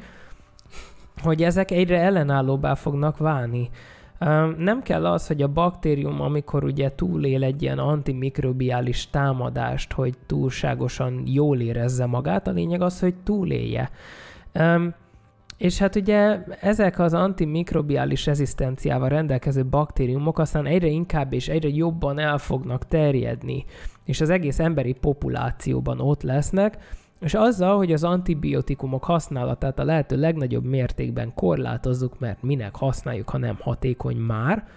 hogy 1.22 1.42
ezek 1.42 1.70
egyre 1.70 1.98
ellenállóbbá 1.98 2.74
fognak 2.74 3.16
válni. 3.16 3.70
Nem 4.58 4.82
kell 4.82 5.06
az, 5.06 5.26
hogy 5.26 5.42
a 5.42 5.48
baktérium, 5.48 6.20
amikor 6.20 6.64
ugye 6.64 6.94
túlél 6.94 7.44
egy 7.44 7.62
ilyen 7.62 7.78
antimikrobiális 7.78 9.10
támadást, 9.10 9.92
hogy 9.92 10.14
túlságosan 10.26 11.22
jól 11.26 11.60
érezze 11.60 12.06
magát, 12.06 12.46
a 12.46 12.50
lényeg 12.50 12.82
az, 12.82 13.00
hogy 13.00 13.14
túlélje. 13.14 13.90
És 15.56 15.78
hát 15.78 15.96
ugye 15.96 16.44
ezek 16.60 16.98
az 16.98 17.14
antimikrobiális 17.14 18.26
rezisztenciával 18.26 19.08
rendelkező 19.08 19.64
baktériumok 19.64 20.38
aztán 20.38 20.66
egyre 20.66 20.86
inkább 20.86 21.32
és 21.32 21.48
egyre 21.48 21.68
jobban 21.68 22.18
el 22.18 22.38
fognak 22.38 22.86
terjedni, 22.86 23.64
és 24.04 24.20
az 24.20 24.30
egész 24.30 24.58
emberi 24.58 24.92
populációban 24.92 26.00
ott 26.00 26.22
lesznek, 26.22 26.78
és 27.20 27.34
azzal, 27.34 27.76
hogy 27.76 27.92
az 27.92 28.04
antibiotikumok 28.04 29.04
használatát 29.04 29.78
a 29.78 29.84
lehető 29.84 30.16
legnagyobb 30.16 30.64
mértékben 30.64 31.34
korlátozzuk, 31.34 32.18
mert 32.18 32.42
minek 32.42 32.76
használjuk, 32.76 33.28
ha 33.28 33.38
nem 33.38 33.56
hatékony 33.60 34.16
már, 34.16 34.68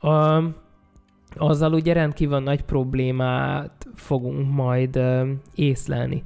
a, 0.00 0.42
azzal 1.36 1.72
ugye 1.72 1.92
rendkívül 1.92 2.38
nagy 2.38 2.62
problémát 2.62 3.86
fogunk 3.94 4.54
majd 4.54 5.00
észlelni. 5.54 6.22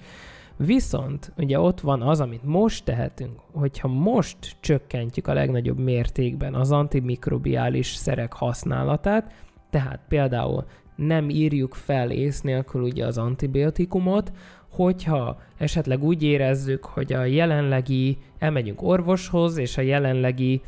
Viszont 0.57 1.33
ugye 1.37 1.61
ott 1.61 1.81
van 1.81 2.03
az, 2.03 2.21
amit 2.21 2.45
most 2.45 2.85
tehetünk, 2.85 3.41
hogyha 3.53 3.89
most 3.89 4.57
csökkentjük 4.61 5.27
a 5.27 5.35
legnagyobb 5.35 5.79
mértékben 5.79 6.55
az 6.55 6.73
antimikrobiális 6.73 7.95
szerek 7.95 8.33
használatát, 8.33 9.33
tehát 9.71 10.01
például 10.09 10.65
nem 10.97 11.31
írjuk 11.31 11.75
fel 11.75 12.11
ész 12.11 12.41
nélkül 12.41 12.83
ugye 12.83 13.07
az 13.07 13.19
antibiotikumot, 13.19 14.33
hogyha 14.77 15.39
esetleg 15.57 16.03
úgy 16.03 16.23
érezzük, 16.23 16.85
hogy 16.85 17.13
a 17.13 17.25
jelenlegi, 17.25 18.19
elmegyünk 18.39 18.83
orvoshoz, 18.83 19.57
és 19.57 19.79
a 19.79 19.83
jelenlegi 19.83 20.61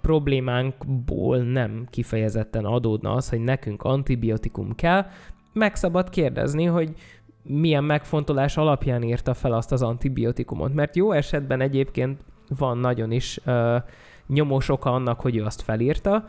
problémánkból 0.00 1.38
nem 1.38 1.86
kifejezetten 1.90 2.64
adódna 2.64 3.12
az, 3.12 3.28
hogy 3.28 3.40
nekünk 3.40 3.82
antibiotikum 3.82 4.74
kell, 4.74 5.06
meg 5.52 5.74
szabad 5.74 6.08
kérdezni, 6.08 6.64
hogy 6.64 6.92
milyen 7.42 7.84
megfontolás 7.84 8.56
alapján 8.56 9.02
írta 9.02 9.34
fel 9.34 9.52
azt 9.52 9.72
az 9.72 9.82
antibiotikumot. 9.82 10.74
Mert 10.74 10.96
jó 10.96 11.12
esetben 11.12 11.60
egyébként 11.60 12.20
van 12.58 12.78
nagyon 12.78 13.12
is 13.12 13.40
uh, 13.46 13.76
nyomós 14.26 14.68
oka 14.68 14.92
annak, 14.92 15.20
hogy 15.20 15.36
ő 15.36 15.44
azt 15.44 15.62
felírta, 15.62 16.28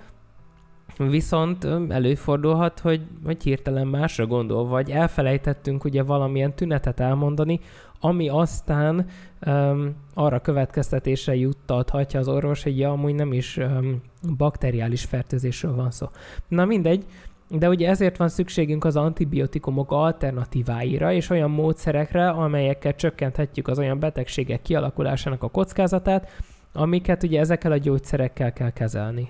Viszont 0.98 1.68
előfordulhat, 1.90 2.80
hogy, 2.80 3.02
hogy 3.26 3.44
hirtelen 3.44 3.88
másra 3.88 4.26
gondol, 4.26 4.68
vagy 4.68 4.92
elfelejtettünk 4.92 5.84
ugye 5.84 6.04
valamilyen 6.04 6.54
tünetet 6.54 7.00
elmondani, 7.00 7.60
ami 8.00 8.30
aztán 8.30 9.06
um, 9.46 9.96
arra 10.14 10.40
következtetésre 10.40 11.36
juttathatja 11.36 12.20
az 12.20 12.28
orvos, 12.28 12.64
hogy 12.64 12.78
ja, 12.80 12.92
amúgy 12.92 13.16
nem 13.16 13.34
is 13.34 13.58
um, 13.58 14.02
bakteriális 14.38 15.04
fertőzésről 15.04 15.76
van 15.76 15.92
szó. 15.92 16.08
Na 16.48 16.66
mindegy, 16.66 17.06
de 17.50 17.70
ugye 17.70 17.90
ezért 17.90 18.18
van 18.18 18.30
szükségünk 18.30 18.84
az 18.84 18.96
antibiotikumok 18.96 19.92
alternatíváira 19.92 21.12
és 21.12 21.30
olyan 21.30 21.52
módszerekre, 21.52 22.30
amelyekkel 22.30 22.96
csökkenthetjük 22.96 23.68
az 23.68 23.80
olyan 23.80 24.00
betegségek 24.00 24.62
kialakulásának 24.62 25.44
a 25.44 25.50
kockázatát, 25.50 26.30
amiket 26.74 27.24
ugye 27.24 27.40
ezekkel 27.40 27.72
a 27.72 27.78
gyógyszerekkel 27.78 28.54
kell 28.54 28.72
kezelni. 28.72 29.30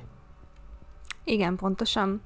Igen, 1.30 1.56
pontosan. 1.56 2.22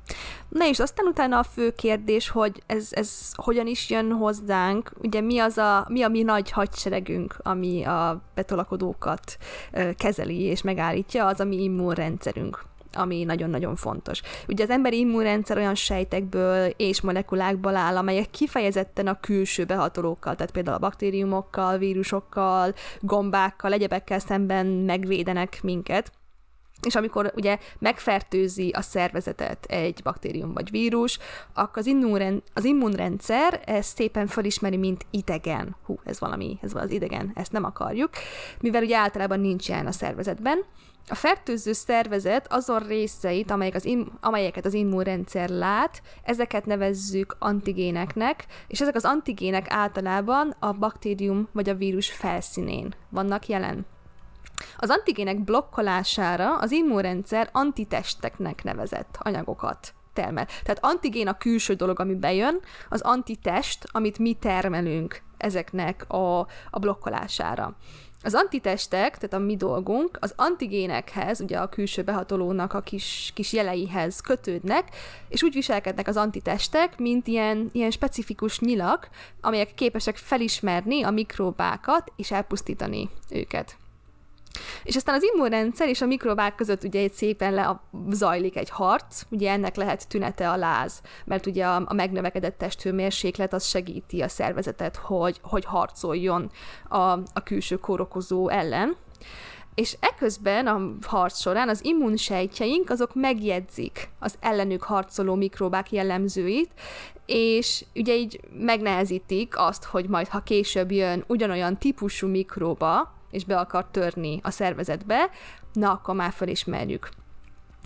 Na 0.50 0.68
és 0.68 0.80
aztán 0.80 1.06
utána 1.06 1.40
a 1.40 1.44
fő 1.44 1.72
kérdés, 1.72 2.30
hogy 2.30 2.64
ez, 2.66 2.88
ez 2.92 3.32
hogyan 3.36 3.68
is 3.68 3.90
jön 3.90 4.12
hozzánk, 4.12 4.92
ugye 5.02 5.22
mi, 5.22 5.40
az 5.40 5.58
a, 5.58 5.86
mi 5.90 6.02
a 6.02 6.08
mi 6.08 6.24
nagy 6.24 6.52
hadseregünk, 6.52 7.36
ami 7.44 7.84
a 7.84 8.22
betolakodókat 8.36 9.38
kezeli 9.98 10.42
és 10.42 10.62
megállítja, 10.62 11.26
az 11.26 11.40
a 11.40 11.44
mi 11.44 11.64
immunrendszerünk 11.64 12.70
ami 12.94 13.24
nagyon-nagyon 13.24 13.76
fontos. 13.76 14.22
Ugye 14.48 14.64
az 14.64 14.70
emberi 14.70 15.00
immunrendszer 15.00 15.58
olyan 15.58 15.76
sejtekből 15.76 16.74
és 16.78 17.02
molekulákból 17.02 17.76
áll, 17.76 17.98
amelyek 17.98 18.30
kifejezetten 18.30 19.08
a 19.08 19.20
külső 19.20 19.66
behatolókkal, 19.66 20.36
tehát 20.36 20.52
például 20.52 20.76
a 20.76 20.80
baktériumokkal, 20.80 21.78
vírusokkal, 21.78 22.74
gombákkal, 23.00 23.74
egyebekkel 23.74 24.20
szemben 24.20 24.66
megvédenek 24.66 25.60
minket 25.64 26.12
és 26.86 26.96
amikor 26.96 27.32
ugye 27.36 27.58
megfertőzi 27.80 28.70
a 28.70 28.82
szervezetet 28.82 29.66
egy 29.66 30.02
baktérium 30.04 30.54
vagy 30.54 30.70
vírus, 30.70 31.20
akkor 31.54 31.78
az, 31.78 31.86
immunren, 31.86 32.44
az 32.54 32.64
immunrendszer 32.64 33.62
ezt 33.66 33.96
szépen 33.96 34.28
felismeri, 34.28 34.78
mint 34.78 35.06
idegen. 35.10 35.76
Hú, 35.86 36.00
ez 36.04 36.20
valami, 36.20 36.60
ez 36.62 36.76
az 36.76 36.92
idegen, 36.92 37.32
ezt 37.36 37.52
nem 37.52 37.64
akarjuk, 37.64 38.10
mivel 38.60 38.84
ugye 38.84 38.98
általában 38.98 39.40
nincs 39.40 39.68
ilyen 39.68 39.88
a 39.88 39.92
szervezetben. 39.92 40.64
A 41.08 41.16
fertőző 41.16 41.74
szervezet 41.74 42.54
azon 42.54 42.80
részeit, 42.80 43.52
amelyek 43.52 43.76
az 43.76 43.86
im, 43.86 44.18
amelyeket 44.22 44.66
az 44.66 44.74
immunrendszer 44.74 45.50
lát, 45.50 46.02
ezeket 46.24 46.66
nevezzük 46.66 47.36
antigéneknek, 47.40 48.46
és 48.68 48.82
ezek 48.82 48.96
az 48.96 49.06
antigének 49.06 49.66
általában 49.70 50.56
a 50.60 50.72
baktérium 50.72 51.48
vagy 51.52 51.70
a 51.70 51.76
vírus 51.76 52.12
felszínén 52.12 52.94
vannak 53.10 53.48
jelen. 53.48 53.86
Az 54.78 54.90
antigének 54.90 55.44
blokkolására 55.44 56.58
az 56.58 56.72
immunrendszer 56.72 57.50
antitesteknek 57.52 58.64
nevezett 58.64 59.18
anyagokat 59.20 59.94
termel. 60.14 60.46
Tehát 60.46 60.80
antigén 60.82 61.28
a 61.28 61.38
külső 61.38 61.74
dolog, 61.74 62.00
ami 62.00 62.16
bejön, 62.16 62.60
az 62.90 63.02
antitest, 63.02 63.86
amit 63.92 64.20
mi 64.20 64.34
termelünk 64.34 65.22
ezeknek 65.38 66.06
a, 66.10 66.40
a 66.70 66.80
blokkolására. 66.80 67.76
Az 68.24 68.34
antitestek, 68.34 69.18
tehát 69.18 69.34
a 69.34 69.46
mi 69.46 69.56
dolgunk, 69.56 70.18
az 70.20 70.34
antigénekhez, 70.36 71.42
ugye 71.42 71.58
a 71.58 71.70
külső 71.70 72.02
behatolónak 72.02 72.74
a 72.74 72.82
kis, 72.82 73.32
kis 73.36 73.54
jeleihez 73.54 74.20
kötődnek, 74.20 74.90
és 75.30 75.44
úgy 75.44 75.54
viselkednek 75.54 76.08
az 76.08 76.18
antitestek, 76.18 76.98
mint 76.98 77.28
ilyen, 77.28 77.70
ilyen 77.72 77.92
specifikus 77.92 78.60
nyilak, 78.60 79.10
amelyek 79.42 79.74
képesek 79.74 80.18
felismerni 80.18 81.04
a 81.04 81.10
mikrobákat 81.10 82.12
és 82.16 82.32
elpusztítani 82.32 83.10
őket. 83.30 83.78
És 84.84 84.96
aztán 84.96 85.16
az 85.16 85.24
immunrendszer 85.34 85.88
és 85.88 86.02
a 86.02 86.06
mikrobák 86.06 86.56
között 86.56 86.84
ugye 86.84 87.00
egy 87.00 87.14
szépen 87.14 87.54
le 87.54 87.82
zajlik 88.10 88.58
egy 88.58 88.70
harc, 88.70 89.22
ugye 89.30 89.52
ennek 89.52 89.76
lehet 89.76 90.08
tünete 90.08 90.50
a 90.50 90.56
láz, 90.56 91.02
mert 91.26 91.46
ugye 91.46 91.66
a, 91.66 91.84
a 91.86 91.94
megnövekedett 91.94 92.58
testhőmérséklet 92.58 93.54
az 93.54 93.66
segíti 93.66 94.22
a 94.22 94.28
szervezetet, 94.28 94.96
hogy, 94.96 95.40
hogy 95.42 95.66
harcoljon 95.66 96.52
a, 96.90 96.98
a 97.10 97.44
külső 97.44 97.76
kórokozó 97.78 98.50
ellen. 98.50 98.96
És 99.76 99.98
eközben 100.00 100.68
a 100.68 100.96
harc 101.08 101.40
során 101.40 101.70
az 101.70 101.86
immunsejtjeink 101.86 102.90
azok 102.90 103.16
megjegyzik 103.16 104.10
az 104.20 104.36
ellenük 104.40 104.84
harcoló 104.84 105.36
mikrobák 105.36 105.92
jellemzőit, 105.92 106.72
és 107.26 107.86
ugye 107.96 108.16
így 108.16 108.40
megnehezítik 108.54 109.58
azt, 109.58 109.84
hogy 109.84 110.08
majd 110.08 110.28
ha 110.28 110.40
később 110.40 110.92
jön 110.92 111.24
ugyanolyan 111.28 111.78
típusú 111.78 112.28
mikróba, 112.28 113.14
és 113.32 113.46
be 113.46 113.60
akar 113.60 113.86
törni 113.92 114.40
a 114.44 114.52
szervezetbe, 114.52 115.30
na 115.74 115.92
akkor 115.92 116.16
már 116.16 116.32
felismerjük. 116.32 117.10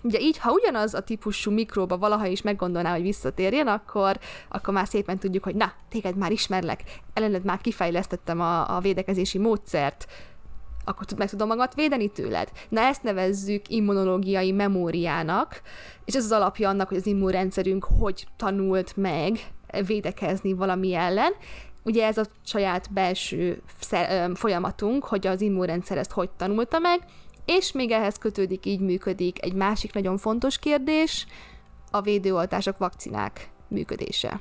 Ugye 0.02 0.20
így, 0.20 0.38
ha 0.38 0.52
ugyanaz 0.52 0.94
a 0.94 1.00
típusú 1.02 1.50
mikróba 1.50 1.98
valaha 1.98 2.26
is 2.26 2.42
meggondolná, 2.42 2.92
hogy 2.92 3.02
visszatérjen, 3.02 3.66
akkor, 3.66 4.18
akkor 4.48 4.74
már 4.74 4.86
szépen 4.86 5.18
tudjuk, 5.18 5.44
hogy 5.44 5.54
na, 5.54 5.72
téged 5.88 6.16
már 6.16 6.32
ismerlek, 6.32 6.82
ellened 7.12 7.44
már 7.44 7.60
kifejlesztettem 7.60 8.40
a, 8.40 8.76
a 8.76 8.80
védekezési 8.80 9.38
módszert, 9.38 10.06
akkor 10.84 11.06
meg 11.16 11.30
tudom 11.30 11.48
magad 11.48 11.74
védeni 11.74 12.08
tőled. 12.08 12.48
Na 12.68 12.80
ezt 12.80 13.02
nevezzük 13.02 13.68
immunológiai 13.68 14.52
memóriának, 14.52 15.60
és 16.04 16.14
ez 16.14 16.24
az 16.24 16.32
alapja 16.32 16.68
annak, 16.68 16.88
hogy 16.88 16.96
az 16.96 17.06
immunrendszerünk 17.06 17.86
hogy 17.98 18.26
tanult 18.36 18.96
meg 18.96 19.38
védekezni 19.86 20.52
valami 20.52 20.94
ellen, 20.94 21.32
Ugye 21.86 22.06
ez 22.06 22.18
a 22.18 22.24
saját 22.44 22.92
belső 22.92 23.62
folyamatunk, 24.34 25.04
hogy 25.04 25.26
az 25.26 25.40
immunrendszer 25.40 25.98
ezt 25.98 26.12
hogy 26.12 26.30
tanulta 26.36 26.78
meg, 26.78 27.00
és 27.44 27.72
még 27.72 27.90
ehhez 27.90 28.18
kötődik, 28.18 28.66
így 28.66 28.80
működik 28.80 29.44
egy 29.44 29.54
másik 29.54 29.94
nagyon 29.94 30.16
fontos 30.16 30.58
kérdés, 30.58 31.26
a 31.90 32.00
védőoltások, 32.00 32.78
vakcinák 32.78 33.50
működése. 33.68 34.40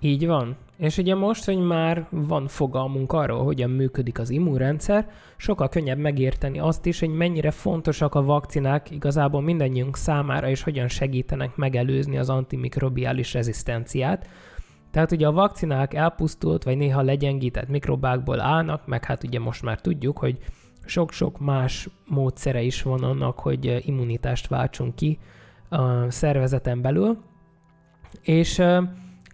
Így 0.00 0.26
van. 0.26 0.56
És 0.76 0.98
ugye 0.98 1.14
most, 1.14 1.44
hogy 1.44 1.58
már 1.58 2.06
van 2.10 2.48
fogalmunk 2.48 3.12
arról, 3.12 3.44
hogyan 3.44 3.70
működik 3.70 4.18
az 4.18 4.30
immunrendszer, 4.30 5.10
sokkal 5.36 5.68
könnyebb 5.68 5.98
megérteni 5.98 6.58
azt 6.58 6.86
is, 6.86 7.00
hogy 7.00 7.08
mennyire 7.08 7.50
fontosak 7.50 8.14
a 8.14 8.22
vakcinák 8.22 8.90
igazából 8.90 9.40
mindannyiunk 9.42 9.96
számára, 9.96 10.48
és 10.48 10.62
hogyan 10.62 10.88
segítenek 10.88 11.56
megelőzni 11.56 12.18
az 12.18 12.28
antimikrobiális 12.28 13.32
rezisztenciát. 13.32 14.26
Tehát 14.90 15.12
ugye 15.12 15.26
a 15.26 15.32
vakcinák 15.32 15.94
elpusztult, 15.94 16.64
vagy 16.64 16.76
néha 16.76 17.02
legyengített 17.02 17.68
mikrobákból 17.68 18.40
állnak, 18.40 18.86
meg 18.86 19.04
hát 19.04 19.24
ugye 19.24 19.40
most 19.40 19.62
már 19.62 19.80
tudjuk, 19.80 20.18
hogy 20.18 20.38
sok-sok 20.84 21.38
más 21.38 21.88
módszere 22.06 22.62
is 22.62 22.82
van 22.82 23.02
annak, 23.02 23.38
hogy 23.38 23.82
immunitást 23.86 24.48
váltsunk 24.48 24.94
ki 24.94 25.18
a 25.68 26.10
szervezeten 26.10 26.80
belül. 26.80 27.18
És 28.22 28.62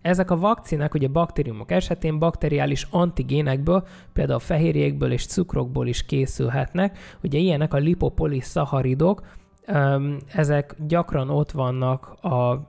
ezek 0.03 0.31
a 0.31 0.39
vakcinák 0.39 0.95
ugye 0.95 1.09
baktériumok 1.09 1.71
esetén 1.71 2.19
bakteriális 2.19 2.87
antigénekből, 2.91 3.87
például 4.13 4.39
fehérjékből 4.39 5.13
és 5.13 5.27
cukrokból 5.27 5.87
is 5.87 6.07
készülhetnek. 6.07 6.99
Ugye 7.23 7.39
ilyenek 7.39 7.75
a 7.75 7.79
lipopoliszaharidok, 7.79 9.23
ezek 10.27 10.75
gyakran 10.87 11.31
ott 11.31 11.51
vannak 11.51 12.07
a 12.07 12.69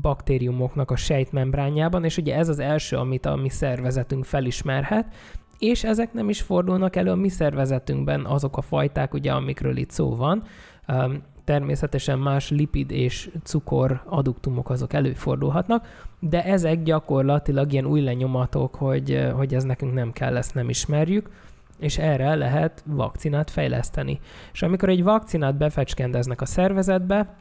baktériumoknak 0.00 0.90
a 0.90 0.96
sejtmembránjában, 0.96 2.04
és 2.04 2.16
ugye 2.16 2.36
ez 2.36 2.48
az 2.48 2.58
első, 2.58 2.96
amit 2.96 3.26
a 3.26 3.36
mi 3.36 3.48
szervezetünk 3.48 4.24
felismerhet, 4.24 5.14
és 5.58 5.84
ezek 5.84 6.12
nem 6.12 6.28
is 6.28 6.40
fordulnak 6.40 6.96
elő 6.96 7.10
a 7.10 7.16
mi 7.16 7.28
szervezetünkben 7.28 8.24
azok 8.24 8.56
a 8.56 8.62
fajták, 8.62 9.14
ugye, 9.14 9.32
amikről 9.32 9.76
itt 9.76 9.90
szó 9.90 10.14
van. 10.14 10.42
Természetesen 11.44 12.18
más 12.18 12.50
lipid 12.50 12.90
és 12.90 13.30
cukor 13.42 14.02
aduktumok 14.04 14.70
azok 14.70 14.92
előfordulhatnak, 14.92 15.86
de 16.20 16.44
ezek 16.44 16.82
gyakorlatilag 16.82 17.72
ilyen 17.72 17.86
új 17.86 18.00
lenyomatok, 18.00 18.74
hogy, 18.74 19.28
hogy 19.34 19.54
ez 19.54 19.64
nekünk 19.64 19.94
nem 19.94 20.12
kell, 20.12 20.36
ezt 20.36 20.54
nem 20.54 20.68
ismerjük, 20.68 21.30
és 21.78 21.98
erre 21.98 22.34
lehet 22.34 22.82
vakcinát 22.86 23.50
fejleszteni. 23.50 24.20
És 24.52 24.62
amikor 24.62 24.88
egy 24.88 25.02
vakcinát 25.02 25.56
befecskendeznek 25.56 26.40
a 26.40 26.46
szervezetbe, 26.46 27.34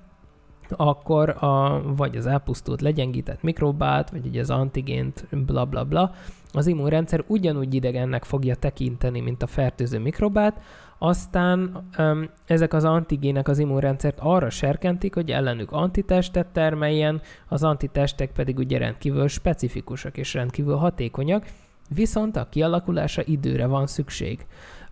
akkor 0.69 1.30
a, 1.43 1.82
vagy 1.95 2.15
az 2.15 2.25
elpusztult, 2.25 2.82
legyengített 2.82 3.41
mikrobát, 3.41 4.10
vagy 4.10 4.25
ugye 4.25 4.39
az 4.39 4.49
antigént, 4.49 5.28
bla 5.45 5.65
bla 5.65 5.84
bla, 5.84 6.12
az 6.54 6.67
immunrendszer 6.67 7.23
ugyanúgy 7.28 7.73
idegennek 7.73 8.23
fogja 8.23 8.56
tekinteni, 8.56 9.19
mint 9.19 9.43
a 9.43 9.47
fertőző 9.47 9.99
mikrobát, 9.99 10.62
aztán 10.97 11.88
um, 11.97 12.30
ezek 12.45 12.73
az 12.73 12.84
antigének 12.84 13.47
az 13.47 13.60
immunrendszert 13.60 14.19
arra 14.19 14.49
serkentik, 14.49 15.13
hogy 15.13 15.32
ellenük 15.32 15.71
antitestet 15.71 16.47
termeljen, 16.47 17.21
az 17.47 17.63
antitestek 17.63 18.32
pedig 18.32 18.58
ugye 18.58 18.78
rendkívül 18.78 19.28
specifikusak 19.28 20.17
és 20.17 20.34
rendkívül 20.34 20.75
hatékonyak, 20.75 21.45
viszont 21.89 22.36
a 22.36 22.49
kialakulása 22.49 23.21
időre 23.25 23.65
van 23.65 23.88
szükség. 23.88 24.45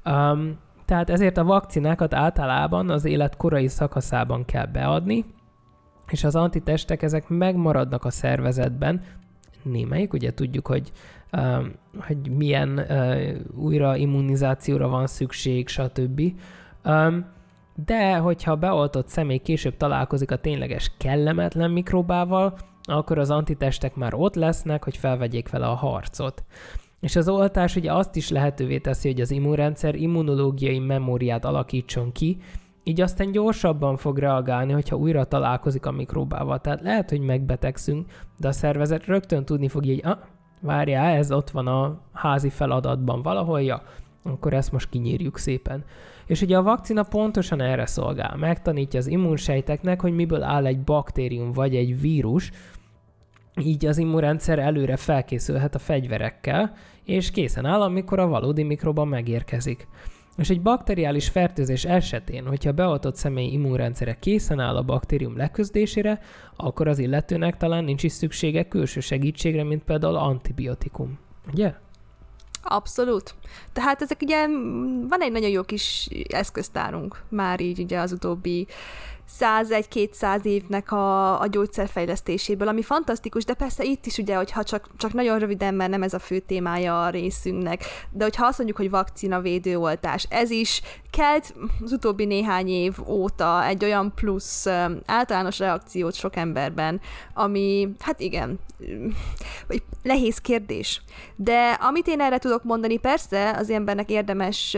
Um, 0.05 0.57
tehát 0.85 1.09
ezért 1.09 1.37
a 1.37 1.43
vakcinákat 1.43 2.13
általában 2.13 2.89
az 2.89 3.05
élet 3.05 3.37
korai 3.37 3.67
szakaszában 3.67 4.45
kell 4.45 4.65
beadni, 4.65 5.25
és 6.13 6.23
az 6.23 6.35
antitestek 6.35 7.01
ezek 7.01 7.27
megmaradnak 7.27 8.05
a 8.05 8.09
szervezetben, 8.09 9.01
némelyik, 9.63 10.13
ugye 10.13 10.33
tudjuk, 10.33 10.67
hogy, 10.67 10.91
uh, 11.31 11.65
hogy 11.99 12.29
milyen 12.37 12.69
uh, 12.89 13.63
újra 13.63 13.95
immunizációra 13.95 14.87
van 14.87 15.07
szükség, 15.07 15.67
stb. 15.67 16.21
Um, 16.85 17.25
de 17.85 18.15
hogyha 18.15 18.55
beoltott 18.55 19.07
személy 19.07 19.37
később 19.37 19.77
találkozik 19.77 20.31
a 20.31 20.35
tényleges 20.35 20.91
kellemetlen 20.97 21.71
mikrobával, 21.71 22.57
akkor 22.83 23.17
az 23.17 23.29
antitestek 23.29 23.95
már 23.95 24.13
ott 24.13 24.35
lesznek, 24.35 24.83
hogy 24.83 24.97
felvegyék 24.97 25.49
vele 25.49 25.65
a 25.65 25.75
harcot. 25.75 26.43
És 26.99 27.15
az 27.15 27.29
oltás 27.29 27.75
ugye 27.75 27.93
azt 27.93 28.15
is 28.15 28.29
lehetővé 28.29 28.77
teszi, 28.77 29.07
hogy 29.07 29.21
az 29.21 29.31
immunrendszer 29.31 29.95
immunológiai 29.95 30.79
memóriát 30.79 31.45
alakítson 31.45 32.11
ki, 32.11 32.37
így 32.83 33.01
aztán 33.01 33.31
gyorsabban 33.31 33.97
fog 33.97 34.17
reagálni, 34.17 34.71
hogyha 34.71 34.95
újra 34.95 35.23
találkozik 35.23 35.85
a 35.85 35.91
mikróbával. 35.91 36.59
Tehát 36.59 36.81
lehet, 36.81 37.09
hogy 37.09 37.19
megbetegszünk, 37.19 38.11
de 38.37 38.47
a 38.47 38.51
szervezet 38.51 39.05
rögtön 39.05 39.45
tudni 39.45 39.67
fog 39.67 39.85
hogy 39.85 40.01
ah, 40.03 40.19
várjál, 40.61 41.15
ez 41.15 41.31
ott 41.31 41.49
van 41.49 41.67
a 41.67 41.99
házi 42.13 42.49
feladatban 42.49 43.21
valahol, 43.21 43.61
ja, 43.61 43.81
akkor 44.23 44.53
ezt 44.53 44.71
most 44.71 44.89
kinyírjuk 44.89 45.37
szépen. 45.37 45.83
És 46.25 46.41
ugye 46.41 46.57
a 46.57 46.63
vakcina 46.63 47.03
pontosan 47.03 47.61
erre 47.61 47.85
szolgál. 47.85 48.35
Megtanítja 48.35 48.99
az 48.99 49.07
immunsejteknek, 49.07 50.01
hogy 50.01 50.13
miből 50.13 50.43
áll 50.43 50.65
egy 50.65 50.79
baktérium 50.79 51.51
vagy 51.51 51.75
egy 51.75 52.01
vírus, 52.01 52.51
így 53.61 53.85
az 53.85 53.97
immunrendszer 53.97 54.59
előre 54.59 54.95
felkészülhet 54.95 55.75
a 55.75 55.79
fegyverekkel, 55.79 56.73
és 57.03 57.31
készen 57.31 57.65
áll, 57.65 57.81
amikor 57.81 58.19
a 58.19 58.27
valódi 58.27 58.63
mikroba 58.63 59.03
megérkezik. 59.03 59.87
És 60.37 60.49
egy 60.49 60.61
bakteriális 60.61 61.29
fertőzés 61.29 61.85
esetén, 61.85 62.45
hogyha 62.47 62.71
beoltott 62.71 63.15
személy 63.15 63.51
immunrendszere 63.51 64.19
készen 64.19 64.59
áll 64.59 64.75
a 64.75 64.83
baktérium 64.83 65.37
leküzdésére, 65.37 66.19
akkor 66.55 66.87
az 66.87 66.99
illetőnek 66.99 67.57
talán 67.57 67.83
nincs 67.83 68.03
is 68.03 68.11
szüksége 68.11 68.67
külső 68.67 68.99
segítségre, 68.99 69.63
mint 69.63 69.83
például 69.83 70.15
antibiotikum. 70.15 71.19
Ugye? 71.51 71.73
Abszolút. 72.63 73.35
Tehát 73.73 74.01
ezek 74.01 74.21
ugye, 74.21 74.47
van 75.07 75.21
egy 75.21 75.31
nagyon 75.31 75.49
jó 75.49 75.63
kis 75.63 76.07
eszköztárunk 76.29 77.23
már 77.29 77.61
így 77.61 77.79
ugye 77.79 77.99
az 77.99 78.11
utóbbi 78.11 78.67
101-200 79.39 80.43
évnek 80.43 80.91
a, 80.91 81.39
a 81.41 81.47
gyógyszerfejlesztéséből, 81.47 82.67
ami 82.67 82.81
fantasztikus, 82.81 83.45
de 83.45 83.53
persze 83.53 83.83
itt 83.83 84.05
is 84.05 84.17
ugye, 84.17 84.35
hogyha 84.35 84.63
csak, 84.63 84.89
csak 84.97 85.13
nagyon 85.13 85.39
röviden, 85.39 85.73
mert 85.73 85.91
nem 85.91 86.03
ez 86.03 86.13
a 86.13 86.19
fő 86.19 86.39
témája 86.39 87.03
a 87.03 87.09
részünknek, 87.09 87.83
de 88.11 88.23
hogyha 88.23 88.45
azt 88.45 88.57
mondjuk, 88.57 88.77
hogy 88.77 88.89
vakcina 88.89 89.41
védőoltás, 89.41 90.27
ez 90.29 90.49
is 90.49 90.81
kelt 91.09 91.53
az 91.83 91.91
utóbbi 91.91 92.25
néhány 92.25 92.67
év 92.67 92.95
óta 93.07 93.65
egy 93.65 93.83
olyan 93.83 94.13
plusz 94.15 94.67
általános 95.05 95.59
reakciót 95.59 96.13
sok 96.13 96.35
emberben, 96.35 97.01
ami, 97.33 97.89
hát 97.99 98.19
igen, 98.19 98.59
nehéz 100.01 100.37
kérdés. 100.37 101.01
De 101.35 101.71
amit 101.71 102.07
én 102.07 102.21
erre 102.21 102.37
tudok 102.37 102.63
mondani, 102.63 102.97
persze 102.97 103.55
az 103.57 103.69
embernek 103.69 104.09
érdemes 104.09 104.77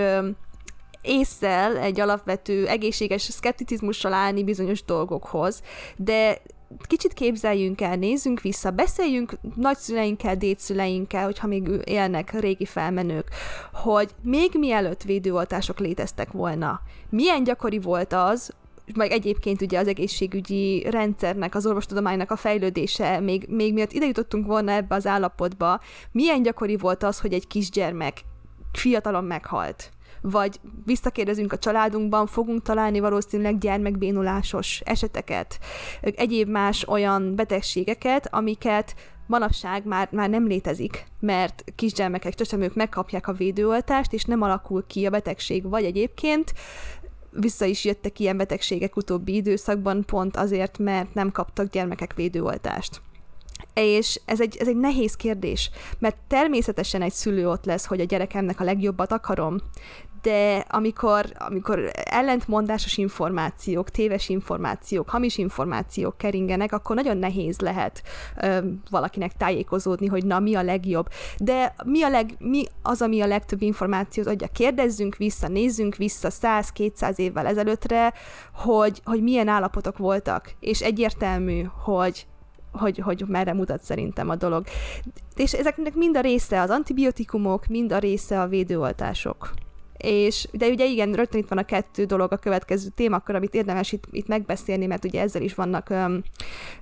észszel 1.05 1.77
egy 1.77 1.99
alapvető 1.99 2.67
egészséges 2.67 3.21
szkepticizmussal 3.21 4.13
állni 4.13 4.43
bizonyos 4.43 4.83
dolgokhoz, 4.83 5.61
de 5.95 6.41
kicsit 6.87 7.13
képzeljünk 7.13 7.81
el, 7.81 7.95
nézzünk 7.95 8.41
vissza, 8.41 8.71
beszéljünk 8.71 9.37
nagyszüleinkkel, 9.55 10.35
dédszüleinkkel, 10.35 11.23
hogyha 11.23 11.47
még 11.47 11.69
élnek 11.83 12.39
régi 12.39 12.65
felmenők, 12.65 13.27
hogy 13.73 14.09
még 14.21 14.51
mielőtt 14.53 15.03
védőoltások 15.03 15.79
léteztek 15.79 16.31
volna, 16.31 16.81
milyen 17.09 17.43
gyakori 17.43 17.79
volt 17.79 18.13
az, 18.13 18.53
meg 18.95 19.11
egyébként 19.11 19.61
ugye 19.61 19.79
az 19.79 19.87
egészségügyi 19.87 20.87
rendszernek, 20.89 21.55
az 21.55 21.65
orvostudománynak 21.65 22.31
a 22.31 22.35
fejlődése, 22.35 23.19
még, 23.19 23.45
még 23.49 23.73
miatt 23.73 23.91
ide 23.91 24.05
jutottunk 24.05 24.45
volna 24.45 24.71
ebbe 24.71 24.95
az 24.95 25.07
állapotba, 25.07 25.79
milyen 26.11 26.41
gyakori 26.41 26.77
volt 26.77 27.03
az, 27.03 27.19
hogy 27.19 27.33
egy 27.33 27.47
kisgyermek 27.47 28.21
fiatalon 28.71 29.23
meghalt 29.23 29.89
vagy 30.31 30.59
visszakérdezünk 30.85 31.53
a 31.53 31.57
családunkban, 31.57 32.27
fogunk 32.27 32.61
találni 32.61 32.99
valószínűleg 32.99 33.57
gyermekbénulásos 33.57 34.81
eseteket, 34.85 35.59
egyéb 36.01 36.49
más 36.49 36.87
olyan 36.87 37.35
betegségeket, 37.35 38.33
amiket 38.33 38.95
manapság 39.27 39.85
már, 39.85 40.07
már 40.11 40.29
nem 40.29 40.47
létezik, 40.47 41.05
mert 41.19 41.63
kisgyermekek, 41.75 42.33
csecsemők 42.33 42.75
megkapják 42.75 43.27
a 43.27 43.33
védőoltást, 43.33 44.13
és 44.13 44.23
nem 44.23 44.41
alakul 44.41 44.85
ki 44.87 45.05
a 45.05 45.09
betegség, 45.09 45.69
vagy 45.69 45.83
egyébként 45.83 46.53
vissza 47.31 47.65
is 47.65 47.85
jöttek 47.85 48.19
ilyen 48.19 48.37
betegségek 48.37 48.95
utóbbi 48.95 49.35
időszakban, 49.35 50.03
pont 50.05 50.37
azért, 50.37 50.77
mert 50.77 51.13
nem 51.13 51.31
kaptak 51.31 51.69
gyermekek 51.71 52.13
védőoltást. 52.13 53.01
És 53.73 54.21
ez 54.25 54.41
egy, 54.41 54.57
ez 54.59 54.67
egy 54.67 54.77
nehéz 54.77 55.15
kérdés, 55.15 55.69
mert 55.99 56.15
természetesen 56.27 57.01
egy 57.01 57.13
szülő 57.13 57.49
ott 57.49 57.65
lesz, 57.65 57.85
hogy 57.85 57.99
a 57.99 58.05
gyerekemnek 58.05 58.59
a 58.59 58.63
legjobbat 58.63 59.11
akarom, 59.11 59.57
de 60.25 60.65
amikor, 60.69 61.25
amikor 61.37 61.91
ellentmondásos 61.93 62.97
információk, 62.97 63.89
téves 63.89 64.29
információk, 64.29 65.09
hamis 65.09 65.37
információk 65.37 66.17
keringenek, 66.17 66.73
akkor 66.73 66.95
nagyon 66.95 67.17
nehéz 67.17 67.59
lehet 67.59 68.03
ö, 68.41 68.57
valakinek 68.89 69.33
tájékozódni, 69.37 70.07
hogy 70.07 70.25
na, 70.25 70.39
mi 70.39 70.55
a 70.55 70.61
legjobb. 70.61 71.09
De 71.37 71.75
mi, 71.83 72.03
a 72.03 72.09
leg, 72.09 72.35
mi 72.39 72.63
az, 72.81 73.01
ami 73.01 73.21
a 73.21 73.27
legtöbb 73.27 73.61
információt 73.61 74.27
adja? 74.27 74.47
Kérdezzünk 74.47 75.15
vissza, 75.15 75.47
nézzünk 75.47 75.95
vissza 75.95 76.29
100-200 76.41 77.17
évvel 77.17 77.45
ezelőttre, 77.45 78.13
hogy, 78.53 79.01
hogy 79.03 79.23
milyen 79.23 79.47
állapotok 79.47 79.97
voltak, 79.97 80.53
és 80.59 80.81
egyértelmű, 80.81 81.63
hogy 81.83 82.25
hogy, 82.71 82.97
hogy 82.97 83.23
merre 83.27 83.53
mutat 83.53 83.83
szerintem 83.83 84.29
a 84.29 84.35
dolog. 84.35 84.65
És 85.35 85.53
ezeknek 85.53 85.93
mind 85.95 86.17
a 86.17 86.21
része 86.21 86.61
az 86.61 86.69
antibiotikumok, 86.69 87.67
mind 87.67 87.91
a 87.91 87.97
része 87.97 88.41
a 88.41 88.47
védőoltások. 88.47 89.53
És, 89.97 90.47
de 90.51 90.67
ugye 90.67 90.85
igen, 90.85 91.13
rögtön 91.13 91.41
itt 91.41 91.47
van 91.47 91.57
a 91.57 91.65
kettő 91.65 92.05
dolog 92.05 92.31
a 92.31 92.37
következő 92.37 92.89
témakör, 92.95 93.35
amit 93.35 93.53
érdemes 93.53 93.91
itt, 93.91 94.03
itt 94.11 94.27
megbeszélni, 94.27 94.85
mert 94.85 95.05
ugye 95.05 95.21
ezzel 95.21 95.41
is 95.41 95.53
vannak 95.53 95.89
um, 95.89 96.23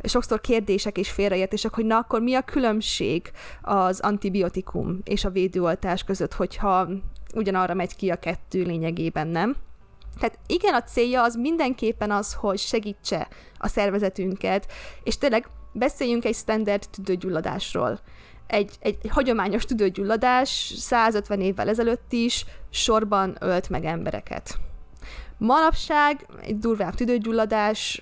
sokszor 0.03 0.41
kérdések 0.41 0.97
és 0.97 1.09
félreértések, 1.09 1.73
hogy 1.73 1.85
na 1.85 1.97
akkor 1.97 2.21
mi 2.21 2.33
a 2.33 2.41
különbség 2.41 3.31
az 3.61 3.99
antibiotikum 3.99 4.99
és 5.03 5.25
a 5.25 5.29
védőoltás 5.29 6.03
között, 6.03 6.33
hogyha 6.33 6.89
ugyanarra 7.33 7.73
megy 7.73 7.95
ki 7.95 8.09
a 8.09 8.15
kettő 8.15 8.63
lényegében, 8.63 9.27
nem? 9.27 9.55
Tehát 10.19 10.39
igen, 10.47 10.73
a 10.73 10.83
célja 10.83 11.23
az 11.23 11.35
mindenképpen 11.35 12.11
az, 12.11 12.33
hogy 12.33 12.57
segítse 12.57 13.27
a 13.57 13.67
szervezetünket, 13.67 14.71
és 15.03 15.17
tényleg 15.17 15.47
beszéljünk 15.71 16.25
egy 16.25 16.35
standard 16.35 16.83
tüdőgyulladásról. 16.89 17.99
Egy, 18.47 18.71
egy, 18.79 18.97
hagyományos 19.09 19.65
tüdőgyulladás 19.65 20.73
150 20.77 21.41
évvel 21.41 21.69
ezelőtt 21.69 22.11
is 22.13 22.45
sorban 22.69 23.37
ölt 23.39 23.69
meg 23.69 23.85
embereket. 23.85 24.57
Manapság 25.37 26.25
egy 26.41 26.59
durvább 26.59 26.95
tüdőgyulladás 26.95 28.01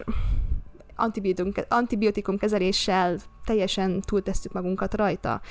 antibiotikum 1.70 2.38
kezeléssel 2.38 3.18
teljesen 3.46 4.02
túltesszük 4.02 4.52
magunkat 4.52 4.94
rajta. 4.94 5.42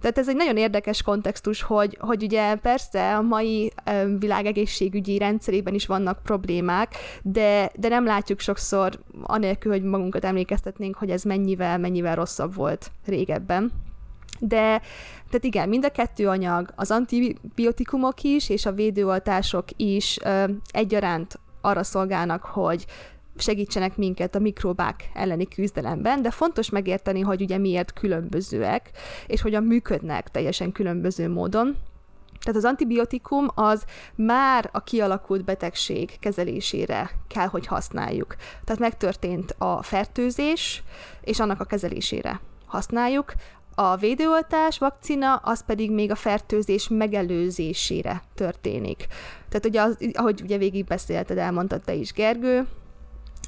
Tehát 0.00 0.18
ez 0.18 0.28
egy 0.28 0.36
nagyon 0.36 0.56
érdekes 0.56 1.02
kontextus, 1.02 1.62
hogy, 1.62 1.96
hogy 2.00 2.22
ugye 2.22 2.54
persze 2.54 3.16
a 3.16 3.22
mai 3.22 3.72
világegészségügyi 4.18 5.18
rendszerében 5.18 5.74
is 5.74 5.86
vannak 5.86 6.22
problémák, 6.22 6.94
de, 7.22 7.70
de 7.74 7.88
nem 7.88 8.04
látjuk 8.04 8.40
sokszor 8.40 8.98
anélkül, 9.22 9.72
hogy 9.72 9.82
magunkat 9.82 10.24
emlékeztetnénk, 10.24 10.96
hogy 10.96 11.10
ez 11.10 11.22
mennyivel, 11.22 11.78
mennyivel 11.78 12.14
rosszabb 12.14 12.54
volt 12.54 12.90
régebben. 13.06 13.72
De, 14.38 14.80
tehát 15.26 15.44
igen, 15.44 15.68
mind 15.68 15.84
a 15.84 15.90
kettő 15.90 16.28
anyag, 16.28 16.72
az 16.76 16.90
antibiotikumok 16.90 18.22
is, 18.22 18.48
és 18.48 18.66
a 18.66 18.72
védőoltások 18.72 19.64
is 19.76 20.18
ö, 20.24 20.44
egyaránt 20.70 21.38
arra 21.60 21.82
szolgálnak, 21.82 22.44
hogy 22.44 22.86
segítsenek 23.36 23.96
minket 23.96 24.34
a 24.34 24.38
mikrobák 24.38 25.10
elleni 25.14 25.48
küzdelemben, 25.48 26.22
de 26.22 26.30
fontos 26.30 26.70
megérteni, 26.70 27.20
hogy 27.20 27.42
ugye 27.42 27.58
miért 27.58 27.92
különbözőek, 27.92 28.90
és 29.26 29.40
hogyan 29.40 29.62
működnek 29.62 30.30
teljesen 30.30 30.72
különböző 30.72 31.28
módon. 31.28 31.76
Tehát 32.40 32.58
az 32.58 32.64
antibiotikum 32.64 33.46
az 33.54 33.84
már 34.14 34.68
a 34.72 34.82
kialakult 34.82 35.44
betegség 35.44 36.18
kezelésére 36.18 37.10
kell, 37.28 37.46
hogy 37.46 37.66
használjuk. 37.66 38.36
Tehát 38.64 38.80
megtörtént 38.80 39.54
a 39.58 39.82
fertőzés, 39.82 40.82
és 41.20 41.40
annak 41.40 41.60
a 41.60 41.64
kezelésére 41.64 42.40
használjuk. 42.66 43.32
A 43.74 43.96
védőoltás, 43.96 44.78
vakcina, 44.78 45.34
az 45.34 45.64
pedig 45.64 45.90
még 45.90 46.10
a 46.10 46.14
fertőzés 46.14 46.88
megelőzésére 46.88 48.22
történik. 48.34 49.06
Tehát 49.48 49.66
ugye, 49.66 49.82
az, 49.82 49.96
ahogy 50.12 50.40
ugye 50.42 50.58
végig 50.58 50.84
beszélted, 50.84 51.38
elmondtad 51.38 51.82
te 51.82 51.94
is, 51.94 52.12
Gergő, 52.12 52.66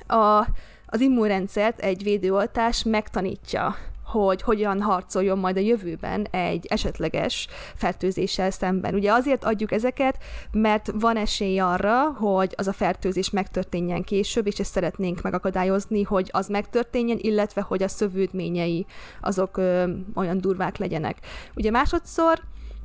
a, 0.07 0.47
az 0.87 1.01
immunrendszert 1.01 1.79
egy 1.79 2.03
védőoltás 2.03 2.83
megtanítja, 2.83 3.77
hogy 4.07 4.42
hogyan 4.42 4.83
harcoljon 4.83 5.38
majd 5.38 5.57
a 5.57 5.61
jövőben 5.61 6.27
egy 6.31 6.66
esetleges 6.66 7.49
fertőzéssel 7.75 8.51
szemben. 8.51 8.95
Ugye 8.95 9.12
azért 9.12 9.45
adjuk 9.45 9.73
ezeket, 9.73 10.19
mert 10.53 10.90
van 10.95 11.16
esély 11.16 11.59
arra, 11.59 12.11
hogy 12.11 12.55
az 12.57 12.69
a 12.69 12.73
fertőzés 12.73 13.31
megtörténjen 13.31 14.03
később, 14.03 14.47
és 14.47 14.59
ezt 14.59 14.73
szeretnénk 14.73 15.23
megakadályozni, 15.23 16.03
hogy 16.03 16.29
az 16.33 16.49
megtörténjen, 16.49 17.19
illetve 17.21 17.61
hogy 17.61 17.83
a 17.83 17.88
szövődményei 17.88 18.87
azok 19.21 19.57
ö, 19.57 19.90
olyan 20.14 20.40
durvák 20.40 20.77
legyenek. 20.77 21.19
Ugye 21.55 21.71
másodszor 21.71 22.40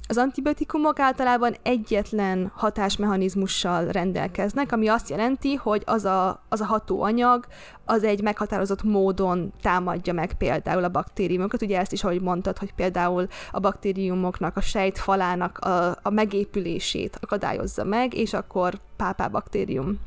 az 0.07 0.17
antibiotikumok 0.17 0.99
általában 0.99 1.55
egyetlen 1.63 2.51
hatásmechanizmussal 2.55 3.85
rendelkeznek, 3.85 4.71
ami 4.71 4.87
azt 4.87 5.09
jelenti, 5.09 5.55
hogy 5.55 5.81
az 5.85 6.05
a, 6.05 6.43
az 6.49 6.61
a 6.61 6.65
hatóanyag 6.65 7.45
az 7.85 8.03
egy 8.03 8.21
meghatározott 8.21 8.83
módon 8.83 9.53
támadja 9.61 10.13
meg 10.13 10.33
például 10.33 10.83
a 10.83 10.89
baktériumokat. 10.89 11.61
Ugye 11.61 11.79
ezt 11.79 11.91
is, 11.91 12.03
ahogy 12.03 12.21
mondtad, 12.21 12.57
hogy 12.57 12.73
például 12.73 13.27
a 13.51 13.59
baktériumoknak, 13.59 14.57
a 14.57 14.61
sejtfalának 14.61 15.57
a, 15.57 15.97
a 16.01 16.09
megépülését 16.09 17.17
akadályozza 17.21 17.83
meg, 17.83 18.13
és 18.13 18.33
akkor 18.33 18.79
pápá 18.95 19.27
baktérium 19.27 19.99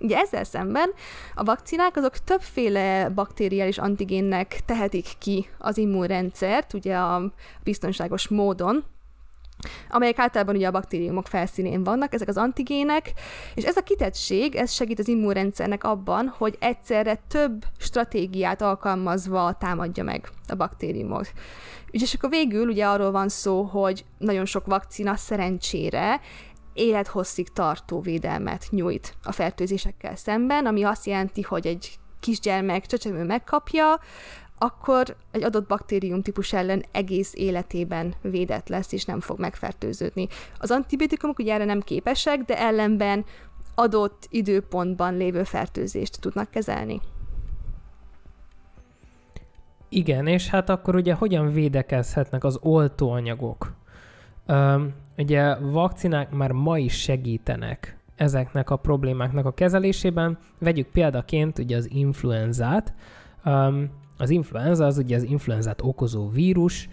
Ugye 0.00 0.18
ezzel 0.18 0.44
szemben 0.44 0.90
a 1.34 1.44
vakcinák 1.44 1.96
azok 1.96 2.18
többféle 2.18 3.08
baktériális 3.08 3.78
antigénnek 3.78 4.60
tehetik 4.66 5.06
ki 5.18 5.48
az 5.58 5.78
immunrendszert, 5.78 6.72
ugye 6.72 6.96
a 6.96 7.32
biztonságos 7.62 8.28
módon, 8.28 8.84
amelyek 9.90 10.18
általában 10.18 10.54
ugye 10.54 10.66
a 10.66 10.70
baktériumok 10.70 11.26
felszínén 11.26 11.84
vannak, 11.84 12.14
ezek 12.14 12.28
az 12.28 12.36
antigének, 12.36 13.12
és 13.54 13.64
ez 13.64 13.76
a 13.76 13.82
kitettség, 13.82 14.54
ez 14.54 14.72
segít 14.72 14.98
az 14.98 15.08
immunrendszernek 15.08 15.84
abban, 15.84 16.34
hogy 16.38 16.56
egyszerre 16.60 17.20
több 17.28 17.64
stratégiát 17.78 18.62
alkalmazva 18.62 19.56
támadja 19.58 20.04
meg 20.04 20.28
a 20.48 20.54
baktériumot. 20.54 21.32
És 21.90 22.14
akkor 22.14 22.30
végül 22.30 22.68
ugye 22.68 22.86
arról 22.86 23.10
van 23.10 23.28
szó, 23.28 23.62
hogy 23.62 24.04
nagyon 24.18 24.44
sok 24.44 24.66
vakcina 24.66 25.16
szerencsére 25.16 26.20
élethosszig 26.72 27.48
tartó 27.52 28.00
védelmet 28.00 28.66
nyújt 28.70 29.14
a 29.22 29.32
fertőzésekkel 29.32 30.16
szemben, 30.16 30.66
ami 30.66 30.82
azt 30.82 31.06
jelenti, 31.06 31.42
hogy 31.42 31.66
egy 31.66 31.98
kisgyermek 32.20 32.86
csecsemő 32.86 33.24
megkapja, 33.24 34.00
akkor 34.58 35.16
egy 35.30 35.42
adott 35.42 35.68
baktérium 35.68 36.22
típus 36.22 36.52
ellen 36.52 36.84
egész 36.92 37.32
életében 37.34 38.14
védett 38.20 38.68
lesz, 38.68 38.92
és 38.92 39.04
nem 39.04 39.20
fog 39.20 39.38
megfertőződni. 39.38 40.26
Az 40.58 40.70
antibiotikumok 40.70 41.38
ugye 41.38 41.54
erre 41.54 41.64
nem 41.64 41.80
képesek, 41.80 42.40
de 42.40 42.58
ellenben 42.58 43.24
adott 43.74 44.26
időpontban 44.30 45.16
lévő 45.16 45.42
fertőzést 45.42 46.20
tudnak 46.20 46.50
kezelni. 46.50 47.00
Igen, 49.88 50.26
és 50.26 50.48
hát 50.48 50.68
akkor 50.68 50.94
ugye 50.94 51.14
hogyan 51.14 51.52
védekezhetnek 51.52 52.44
az 52.44 52.58
oltóanyagok? 52.62 53.72
Üm, 54.48 54.94
ugye 55.16 55.54
vakcinák 55.54 56.30
már 56.30 56.52
ma 56.52 56.78
is 56.78 57.00
segítenek 57.00 57.98
ezeknek 58.16 58.70
a 58.70 58.76
problémáknak 58.76 59.46
a 59.46 59.54
kezelésében. 59.54 60.38
Vegyük 60.58 60.86
példaként 60.86 61.58
ugye 61.58 61.76
az 61.76 61.90
influenzát. 61.90 62.94
Um, 63.44 63.90
az 64.16 64.30
influenza 64.30 64.84
az 64.84 64.98
ugye 64.98 65.16
az 65.16 65.22
influenzát 65.22 65.82
okozó 65.82 66.28
vírus, 66.28 66.88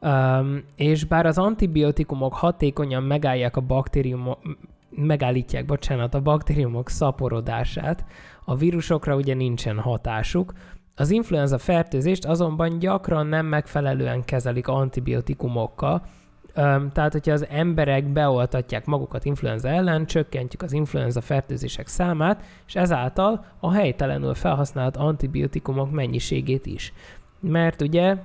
um, 0.00 0.62
és 0.76 1.04
bár 1.04 1.26
az 1.26 1.38
antibiotikumok 1.38 2.34
hatékonyan 2.34 3.02
megállják 3.02 3.56
a 3.56 3.60
baktériumok, 3.60 4.38
megállítják, 4.90 5.66
bocsánat, 5.66 6.14
a 6.14 6.20
baktériumok 6.20 6.88
szaporodását, 6.88 8.04
a 8.44 8.56
vírusokra 8.56 9.16
ugye 9.16 9.34
nincsen 9.34 9.78
hatásuk. 9.78 10.52
Az 10.94 11.10
influenza 11.10 11.58
fertőzést 11.58 12.24
azonban 12.24 12.78
gyakran 12.78 13.26
nem 13.26 13.46
megfelelően 13.46 14.24
kezelik 14.24 14.68
antibiotikumokkal, 14.68 16.02
tehát, 16.92 17.12
hogyha 17.12 17.32
az 17.32 17.46
emberek 17.48 18.04
beoltatják 18.12 18.86
magukat 18.86 19.24
influenza 19.24 19.68
ellen, 19.68 20.06
csökkentjük 20.06 20.62
az 20.62 20.72
influenza 20.72 21.20
fertőzések 21.20 21.86
számát, 21.86 22.42
és 22.66 22.74
ezáltal 22.74 23.44
a 23.60 23.72
helytelenül 23.72 24.34
felhasznált 24.34 24.96
antibiotikumok 24.96 25.90
mennyiségét 25.90 26.66
is. 26.66 26.92
Mert 27.40 27.82
ugye 27.82 28.16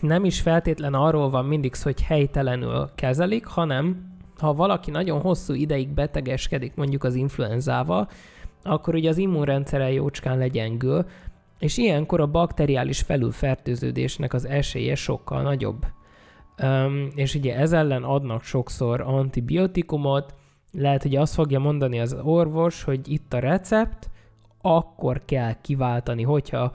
nem 0.00 0.24
is 0.24 0.40
feltétlen 0.40 0.94
arról 0.94 1.30
van 1.30 1.44
mindig 1.44 1.74
hogy 1.82 2.02
helytelenül 2.02 2.90
kezelik, 2.94 3.46
hanem 3.46 4.08
ha 4.38 4.54
valaki 4.54 4.90
nagyon 4.90 5.20
hosszú 5.20 5.54
ideig 5.54 5.88
betegeskedik 5.88 6.74
mondjuk 6.74 7.04
az 7.04 7.14
influenzával, 7.14 8.08
akkor 8.62 8.94
ugye 8.94 9.08
az 9.08 9.18
immunrendszere 9.18 9.92
jócskán 9.92 10.38
legyengül, 10.38 11.06
és 11.58 11.76
ilyenkor 11.76 12.20
a 12.20 12.26
bakteriális 12.26 13.00
felülfertőződésnek 13.00 14.32
az 14.32 14.46
esélye 14.46 14.94
sokkal 14.94 15.42
nagyobb. 15.42 15.86
És 17.14 17.34
ugye 17.34 17.56
ez 17.56 17.72
ellen 17.72 18.02
adnak 18.02 18.42
sokszor 18.42 19.00
antibiotikumot, 19.00 20.34
lehet, 20.72 21.02
hogy 21.02 21.16
azt 21.16 21.34
fogja 21.34 21.58
mondani 21.58 22.00
az 22.00 22.16
orvos, 22.22 22.82
hogy 22.82 23.12
itt 23.12 23.32
a 23.32 23.38
recept, 23.38 24.10
akkor 24.60 25.22
kell 25.24 25.52
kiváltani, 25.60 26.22
hogyha 26.22 26.74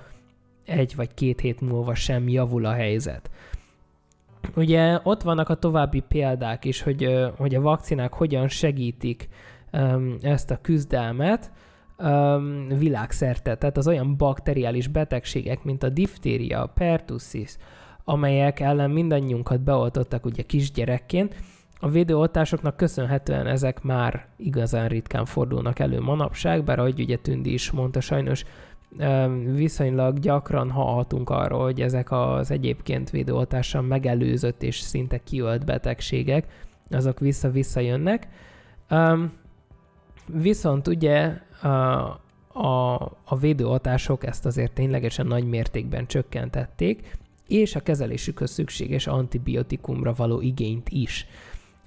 egy 0.65 0.95
vagy 0.95 1.13
két 1.13 1.39
hét 1.39 1.61
múlva 1.61 1.95
sem 1.95 2.27
javul 2.27 2.65
a 2.65 2.73
helyzet. 2.73 3.29
Ugye 4.55 4.99
ott 5.03 5.21
vannak 5.21 5.49
a 5.49 5.55
további 5.55 5.99
példák 5.99 6.65
is, 6.65 6.81
hogy, 6.81 7.29
hogy 7.37 7.55
a 7.55 7.61
vakcinák 7.61 8.13
hogyan 8.13 8.47
segítik 8.47 9.29
ezt 10.21 10.51
a 10.51 10.61
küzdelmet 10.61 11.51
világszerte. 12.67 13.55
Tehát 13.55 13.77
az 13.77 13.87
olyan 13.87 14.17
bakteriális 14.17 14.87
betegségek, 14.87 15.63
mint 15.63 15.83
a 15.83 15.89
diftéria, 15.89 16.61
a 16.61 16.71
pertussis, 16.73 17.57
amelyek 18.05 18.59
ellen 18.59 18.91
mindannyiunkat 18.91 19.61
beoltottak 19.61 20.25
ugye 20.25 20.43
kisgyerekként. 20.43 21.35
A 21.79 21.89
védőoltásoknak 21.89 22.77
köszönhetően 22.77 23.47
ezek 23.47 23.81
már 23.81 24.27
igazán 24.37 24.87
ritkán 24.87 25.25
fordulnak 25.25 25.79
elő 25.79 25.99
manapság, 25.99 26.63
bár 26.63 26.79
ahogy 26.79 26.99
ugye 26.99 27.17
Tündi 27.17 27.53
is 27.53 27.71
mondta, 27.71 28.01
sajnos 28.01 28.45
viszonylag 29.53 30.19
gyakran 30.19 30.71
hallhatunk 30.71 31.29
arról, 31.29 31.63
hogy 31.63 31.81
ezek 31.81 32.11
az 32.11 32.51
egyébként 32.51 33.09
védőoltással 33.09 33.81
megelőzött 33.81 34.63
és 34.63 34.79
szinte 34.79 35.17
kiölt 35.17 35.65
betegségek, 35.65 36.47
azok 36.89 37.19
vissza-vissza 37.19 37.79
jönnek. 37.79 38.27
Viszont 40.27 40.87
ugye 40.87 41.37
a, 42.51 42.67
a, 43.25 43.37
védőhatások 43.39 44.25
ezt 44.25 44.45
azért 44.45 44.73
ténylegesen 44.73 45.27
nagy 45.27 45.47
mértékben 45.47 46.07
csökkentették, 46.07 47.17
és 47.47 47.75
a 47.75 47.79
kezelésükhöz 47.79 48.51
szükséges 48.51 49.07
antibiotikumra 49.07 50.13
való 50.13 50.41
igényt 50.41 50.89
is. 50.89 51.27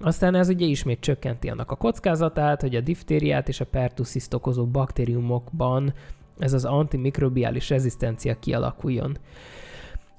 Aztán 0.01 0.35
ez 0.35 0.49
ugye 0.49 0.65
ismét 0.65 0.99
csökkenti 0.99 1.49
annak 1.49 1.71
a 1.71 1.75
kockázatát, 1.75 2.61
hogy 2.61 2.75
a 2.75 2.81
diftériát 2.81 3.47
és 3.47 3.59
a 3.59 3.65
pertussziszt 3.65 4.33
okozó 4.33 4.65
baktériumokban 4.65 5.93
ez 6.37 6.53
az 6.53 6.65
antimikrobiális 6.65 7.69
rezisztencia 7.69 8.39
kialakuljon. 8.39 9.17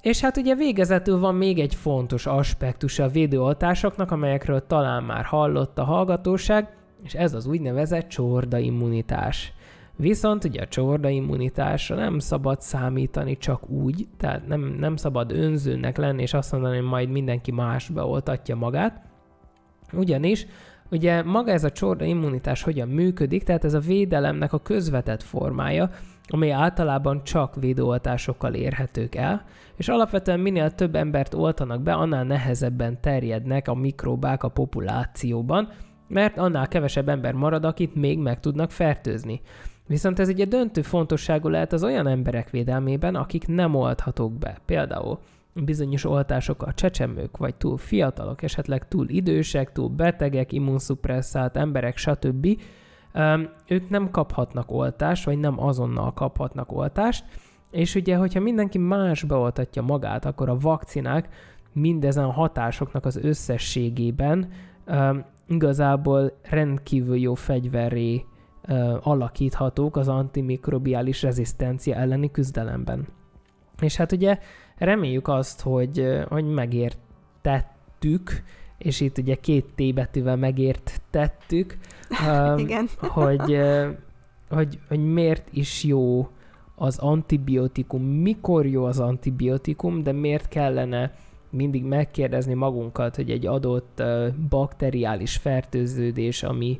És 0.01 0.21
hát 0.21 0.37
ugye 0.37 0.55
végezetül 0.55 1.19
van 1.19 1.35
még 1.35 1.59
egy 1.59 1.75
fontos 1.75 2.25
aspektus 2.25 2.99
a 2.99 3.07
védőoltásoknak, 3.07 4.11
amelyekről 4.11 4.67
talán 4.67 5.03
már 5.03 5.23
hallott 5.23 5.77
a 5.77 5.83
hallgatóság, 5.83 6.75
és 7.03 7.13
ez 7.13 7.33
az 7.33 7.45
úgynevezett 7.45 8.07
csorda 8.07 8.57
immunitás. 8.57 9.53
Viszont 10.01 10.43
ugye 10.43 10.61
a 10.61 10.67
csorda 10.67 11.09
immunitásra 11.09 11.95
nem 11.95 12.19
szabad 12.19 12.61
számítani 12.61 13.37
csak 13.37 13.69
úgy, 13.69 14.07
tehát 14.17 14.47
nem, 14.47 14.75
nem 14.79 14.95
szabad 14.95 15.31
önzőnek 15.31 15.97
lenni, 15.97 16.21
és 16.21 16.33
azt 16.33 16.51
mondani, 16.51 16.75
hogy 16.75 16.85
majd 16.85 17.09
mindenki 17.09 17.51
más 17.51 17.89
beoltatja 17.89 18.55
magát, 18.55 19.01
ugyanis 19.93 20.45
ugye 20.91 21.23
maga 21.23 21.51
ez 21.51 21.63
a 21.63 21.71
csorda 21.71 22.05
immunitás 22.05 22.61
hogyan 22.63 22.87
működik, 22.87 23.43
tehát 23.43 23.63
ez 23.63 23.73
a 23.73 23.79
védelemnek 23.79 24.53
a 24.53 24.59
közvetett 24.59 25.23
formája, 25.23 25.89
amely 26.27 26.51
általában 26.51 27.23
csak 27.23 27.55
védőoltásokkal 27.55 28.53
érhetők 28.53 29.15
el, 29.15 29.45
és 29.75 29.87
alapvetően 29.87 30.39
minél 30.39 30.71
több 30.71 30.95
embert 30.95 31.33
oltanak 31.33 31.81
be, 31.81 31.93
annál 31.93 32.23
nehezebben 32.23 33.01
terjednek 33.01 33.67
a 33.67 33.73
mikrobák 33.73 34.43
a 34.43 34.49
populációban, 34.49 35.69
mert 36.07 36.37
annál 36.37 36.67
kevesebb 36.67 37.09
ember 37.09 37.33
marad, 37.33 37.65
akit 37.65 37.95
még 37.95 38.19
meg 38.19 38.39
tudnak 38.39 38.71
fertőzni. 38.71 39.41
Viszont 39.91 40.19
ez 40.19 40.29
egy 40.29 40.47
döntő 40.47 40.81
fontosságú 40.81 41.47
lehet 41.47 41.73
az 41.73 41.83
olyan 41.83 42.07
emberek 42.07 42.49
védelmében, 42.49 43.15
akik 43.15 43.47
nem 43.47 43.75
olthatók 43.75 44.33
be. 44.33 44.57
Például 44.65 45.19
bizonyos 45.53 46.05
oltások 46.05 46.63
a 46.63 46.73
csecsemők, 46.73 47.37
vagy 47.37 47.55
túl 47.55 47.77
fiatalok, 47.77 48.43
esetleg 48.43 48.87
túl 48.87 49.09
idősek, 49.09 49.71
túl 49.71 49.89
betegek, 49.89 50.51
immunszupresszált 50.51 51.57
emberek, 51.57 51.97
stb. 51.97 52.47
ők 53.67 53.89
nem 53.89 54.11
kaphatnak 54.11 54.71
oltást, 54.71 55.25
vagy 55.25 55.37
nem 55.37 55.63
azonnal 55.63 56.13
kaphatnak 56.13 56.71
oltást, 56.71 57.25
és 57.71 57.95
ugye, 57.95 58.15
hogyha 58.15 58.39
mindenki 58.39 58.77
más 58.77 59.23
beoltatja 59.23 59.81
magát, 59.81 60.25
akkor 60.25 60.49
a 60.49 60.57
vakcinák 60.57 61.29
mindezen 61.73 62.31
hatásoknak 62.31 63.05
az 63.05 63.15
összességében 63.15 64.47
igazából 65.47 66.31
rendkívül 66.49 67.17
jó 67.17 67.33
fegyverré 67.33 68.25
alakíthatók 69.01 69.97
az 69.97 70.07
antimikrobiális 70.07 71.21
rezisztencia 71.21 71.95
elleni 71.95 72.31
küzdelemben. 72.31 73.07
És 73.81 73.95
hát 73.95 74.11
ugye 74.11 74.39
reméljük 74.77 75.27
azt, 75.27 75.61
hogy, 75.61 76.23
hogy 76.29 76.45
megértettük, 76.45 78.43
és 78.77 78.99
itt 79.01 79.17
ugye 79.17 79.35
két 79.35 79.65
T 79.75 79.93
betűvel 79.93 80.35
megértettük, 80.35 81.77
Igen. 82.57 82.87
hogy, 82.97 83.59
hogy, 84.49 84.79
hogy 84.87 85.13
miért 85.13 85.47
is 85.51 85.83
jó 85.83 86.29
az 86.75 86.97
antibiotikum, 86.97 88.03
mikor 88.03 88.65
jó 88.65 88.85
az 88.85 88.99
antibiotikum, 88.99 90.03
de 90.03 90.11
miért 90.11 90.47
kellene 90.47 91.13
mindig 91.49 91.83
megkérdezni 91.83 92.53
magunkat, 92.53 93.15
hogy 93.15 93.31
egy 93.31 93.45
adott 93.45 94.03
bakteriális 94.49 95.37
fertőződés, 95.37 96.43
ami 96.43 96.79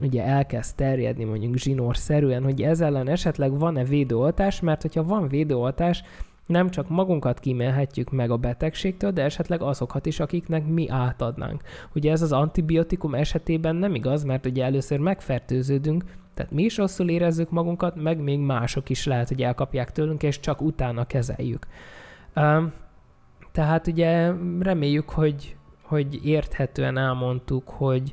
ugye 0.00 0.24
elkezd 0.24 0.76
terjedni 0.76 1.24
mondjuk 1.24 1.56
zsinórszerűen, 1.56 2.42
hogy 2.42 2.62
ez 2.62 2.80
ellen 2.80 3.08
esetleg 3.08 3.58
van-e 3.58 3.84
védőoltás, 3.84 4.60
mert 4.60 4.82
hogyha 4.82 5.04
van 5.04 5.28
védőoltás, 5.28 6.02
nem 6.46 6.70
csak 6.70 6.88
magunkat 6.88 7.40
kímélhetjük 7.40 8.10
meg 8.10 8.30
a 8.30 8.36
betegségtől, 8.36 9.10
de 9.10 9.22
esetleg 9.22 9.62
azokat 9.62 10.06
is, 10.06 10.20
akiknek 10.20 10.66
mi 10.66 10.88
átadnánk. 10.88 11.62
Ugye 11.94 12.10
ez 12.10 12.22
az 12.22 12.32
antibiotikum 12.32 13.14
esetében 13.14 13.76
nem 13.76 13.94
igaz, 13.94 14.24
mert 14.24 14.46
ugye 14.46 14.64
először 14.64 14.98
megfertőződünk, 14.98 16.04
tehát 16.34 16.52
mi 16.52 16.62
is 16.62 16.76
rosszul 16.76 17.08
érezzük 17.08 17.50
magunkat, 17.50 18.02
meg 18.02 18.20
még 18.20 18.38
mások 18.38 18.88
is 18.88 19.06
lehet, 19.06 19.28
hogy 19.28 19.42
elkapják 19.42 19.92
tőlünk, 19.92 20.22
és 20.22 20.40
csak 20.40 20.60
utána 20.60 21.06
kezeljük. 21.06 21.66
Tehát 23.52 23.86
ugye 23.86 24.32
reméljük, 24.60 25.10
hogy, 25.10 25.56
hogy 25.82 26.26
érthetően 26.26 26.98
elmondtuk, 26.98 27.68
hogy 27.68 28.12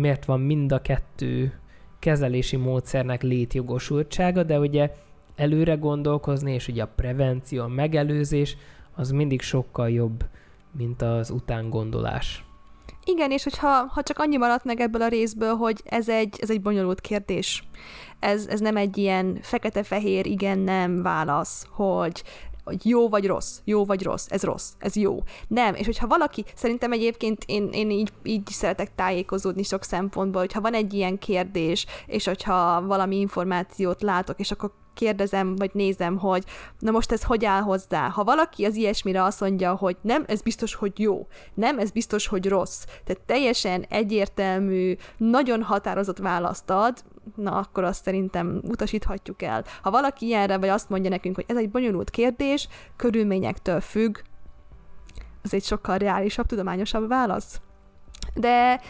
miért 0.00 0.24
van 0.24 0.40
mind 0.40 0.72
a 0.72 0.82
kettő 0.82 1.60
kezelési 1.98 2.56
módszernek 2.56 3.22
létjogosultsága, 3.22 4.42
de 4.42 4.58
ugye 4.58 4.90
előre 5.36 5.74
gondolkozni, 5.74 6.52
és 6.52 6.68
ugye 6.68 6.82
a 6.82 6.92
prevenció, 6.96 7.62
a 7.62 7.68
megelőzés, 7.68 8.56
az 8.94 9.10
mindig 9.10 9.40
sokkal 9.40 9.90
jobb, 9.90 10.24
mint 10.76 11.02
az 11.02 11.30
utángondolás. 11.30 12.44
Igen, 13.04 13.30
és 13.30 13.42
hogyha 13.42 13.68
ha 13.68 14.02
csak 14.02 14.18
annyi 14.18 14.36
maradt 14.36 14.64
meg 14.64 14.80
ebből 14.80 15.02
a 15.02 15.08
részből, 15.08 15.54
hogy 15.54 15.80
ez 15.84 16.08
egy, 16.08 16.36
ez 16.40 16.50
egy 16.50 16.60
bonyolult 16.60 17.00
kérdés. 17.00 17.64
Ez, 18.18 18.46
ez 18.46 18.60
nem 18.60 18.76
egy 18.76 18.98
ilyen 18.98 19.38
fekete-fehér 19.42 20.26
igen-nem 20.26 21.02
válasz, 21.02 21.66
hogy 21.70 22.22
hogy 22.64 22.86
jó 22.86 23.08
vagy 23.08 23.26
rossz, 23.26 23.58
jó 23.64 23.84
vagy 23.84 24.02
rossz, 24.02 24.26
ez 24.28 24.42
rossz, 24.42 24.72
ez 24.78 24.96
jó. 24.96 25.22
Nem, 25.48 25.74
és 25.74 25.86
hogyha 25.86 26.06
valaki, 26.06 26.44
szerintem 26.54 26.92
egyébként 26.92 27.44
én, 27.46 27.68
én 27.72 27.90
így, 27.90 28.12
így 28.22 28.46
szeretek 28.46 28.94
tájékozódni 28.94 29.62
sok 29.62 29.84
szempontból, 29.84 30.40
hogyha 30.40 30.60
van 30.60 30.74
egy 30.74 30.94
ilyen 30.94 31.18
kérdés, 31.18 31.86
és 32.06 32.26
hogyha 32.26 32.86
valami 32.86 33.16
információt 33.16 34.02
látok, 34.02 34.40
és 34.40 34.50
akkor 34.50 34.72
kérdezem, 34.94 35.56
vagy 35.56 35.70
nézem, 35.72 36.18
hogy 36.18 36.44
na 36.78 36.90
most 36.90 37.12
ez 37.12 37.22
hogy 37.22 37.44
áll 37.44 37.60
hozzá. 37.60 38.08
Ha 38.08 38.24
valaki 38.24 38.64
az 38.64 38.74
ilyesmire 38.74 39.22
azt 39.22 39.40
mondja, 39.40 39.74
hogy 39.74 39.96
nem, 40.00 40.24
ez 40.26 40.42
biztos, 40.42 40.74
hogy 40.74 40.98
jó, 40.98 41.26
nem, 41.54 41.78
ez 41.78 41.90
biztos, 41.90 42.26
hogy 42.26 42.48
rossz, 42.48 42.84
tehát 43.04 43.22
teljesen 43.26 43.86
egyértelmű, 43.88 44.96
nagyon 45.16 45.62
határozott 45.62 46.18
választ 46.18 46.70
ad, 46.70 47.02
na 47.34 47.50
akkor 47.50 47.84
azt 47.84 48.04
szerintem 48.04 48.60
utasíthatjuk 48.68 49.42
el. 49.42 49.64
Ha 49.82 49.90
valaki 49.90 50.26
ilyenre, 50.26 50.58
vagy 50.58 50.68
azt 50.68 50.88
mondja 50.88 51.10
nekünk, 51.10 51.34
hogy 51.34 51.44
ez 51.48 51.56
egy 51.56 51.70
bonyolult 51.70 52.10
kérdés, 52.10 52.68
körülményektől 52.96 53.80
függ, 53.80 54.18
az 55.42 55.54
egy 55.54 55.64
sokkal 55.64 55.98
reálisabb, 55.98 56.46
tudományosabb 56.46 57.08
válasz. 57.08 57.60
De 58.34 58.80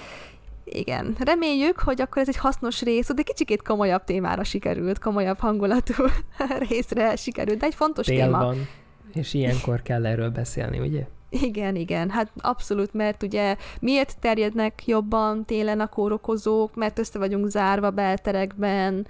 igen, 0.64 1.16
reméljük, 1.18 1.78
hogy 1.80 2.00
akkor 2.00 2.22
ez 2.22 2.28
egy 2.28 2.36
hasznos 2.36 2.82
rész, 2.82 3.14
de 3.14 3.22
kicsikét 3.22 3.62
komolyabb 3.62 4.04
témára 4.04 4.44
sikerült, 4.44 4.98
komolyabb 4.98 5.38
hangulatú 5.38 5.94
részre 6.68 7.16
sikerült, 7.16 7.58
de 7.58 7.66
egy 7.66 7.74
fontos 7.74 8.06
Tél 8.06 8.24
téma. 8.24 8.38
Van, 8.38 8.68
és 9.12 9.34
ilyenkor 9.34 9.82
kell 9.82 10.06
erről 10.06 10.30
beszélni, 10.30 10.78
ugye? 10.78 11.06
Igen, 11.30 11.76
igen, 11.76 12.10
hát 12.10 12.30
abszolút, 12.36 12.94
mert 12.94 13.22
ugye 13.22 13.56
miért 13.80 14.18
terjednek 14.20 14.86
jobban 14.86 15.44
télen 15.44 15.80
a 15.80 15.86
kórokozók, 15.86 16.74
mert 16.74 16.98
össze 16.98 17.18
vagyunk 17.18 17.46
zárva 17.46 17.90
belterekben, 17.90 19.06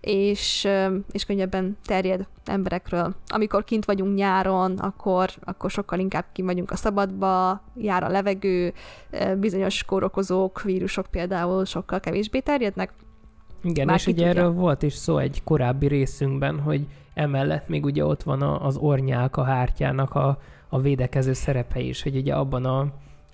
és, 0.00 0.68
és 1.12 1.24
könnyebben 1.24 1.76
terjed 1.84 2.26
emberekről. 2.44 3.14
Amikor 3.26 3.64
kint 3.64 3.84
vagyunk 3.84 4.14
nyáron, 4.14 4.78
akkor, 4.78 5.30
akkor 5.44 5.70
sokkal 5.70 5.98
inkább 5.98 6.24
kint 6.32 6.48
vagyunk 6.48 6.70
a 6.70 6.76
szabadba, 6.76 7.62
jár 7.76 8.02
a 8.02 8.08
levegő, 8.08 8.72
bizonyos 9.36 9.84
kórokozók, 9.84 10.62
vírusok 10.62 11.06
például 11.06 11.64
sokkal 11.64 12.00
kevésbé 12.00 12.38
terjednek. 12.38 12.92
Igen, 13.62 13.86
Már 13.86 13.96
és 13.96 14.06
ugye 14.06 14.26
erről 14.26 14.52
volt 14.52 14.82
is 14.82 14.94
szó 14.94 15.18
egy 15.18 15.42
korábbi 15.44 15.86
részünkben, 15.86 16.60
hogy 16.60 16.86
emellett 17.14 17.68
még 17.68 17.84
ugye 17.84 18.04
ott 18.04 18.22
van 18.22 18.42
az 18.42 18.76
ornyák 18.76 19.36
a 19.36 19.42
hártyának 19.42 20.14
a, 20.14 20.38
a 20.74 20.80
védekező 20.80 21.32
szerepe 21.32 21.80
is, 21.80 22.02
hogy 22.02 22.16
ugye 22.16 22.34
abban 22.34 22.64
a, 22.64 22.86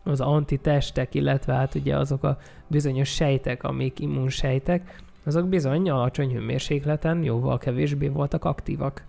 az 0.05 0.21
antitestek, 0.21 1.15
illetve 1.15 1.55
hát 1.55 1.75
ugye 1.75 1.97
azok 1.97 2.25
a 2.25 2.39
bizonyos 2.67 3.09
sejtek, 3.09 3.63
amik 3.63 4.01
immunsejtek, 4.01 5.03
azok 5.25 5.49
bizony 5.49 5.91
alacsony 5.91 6.33
hőmérsékleten 6.33 7.23
jóval 7.23 7.59
kevésbé 7.59 8.09
voltak 8.09 8.45
aktívak. 8.45 9.05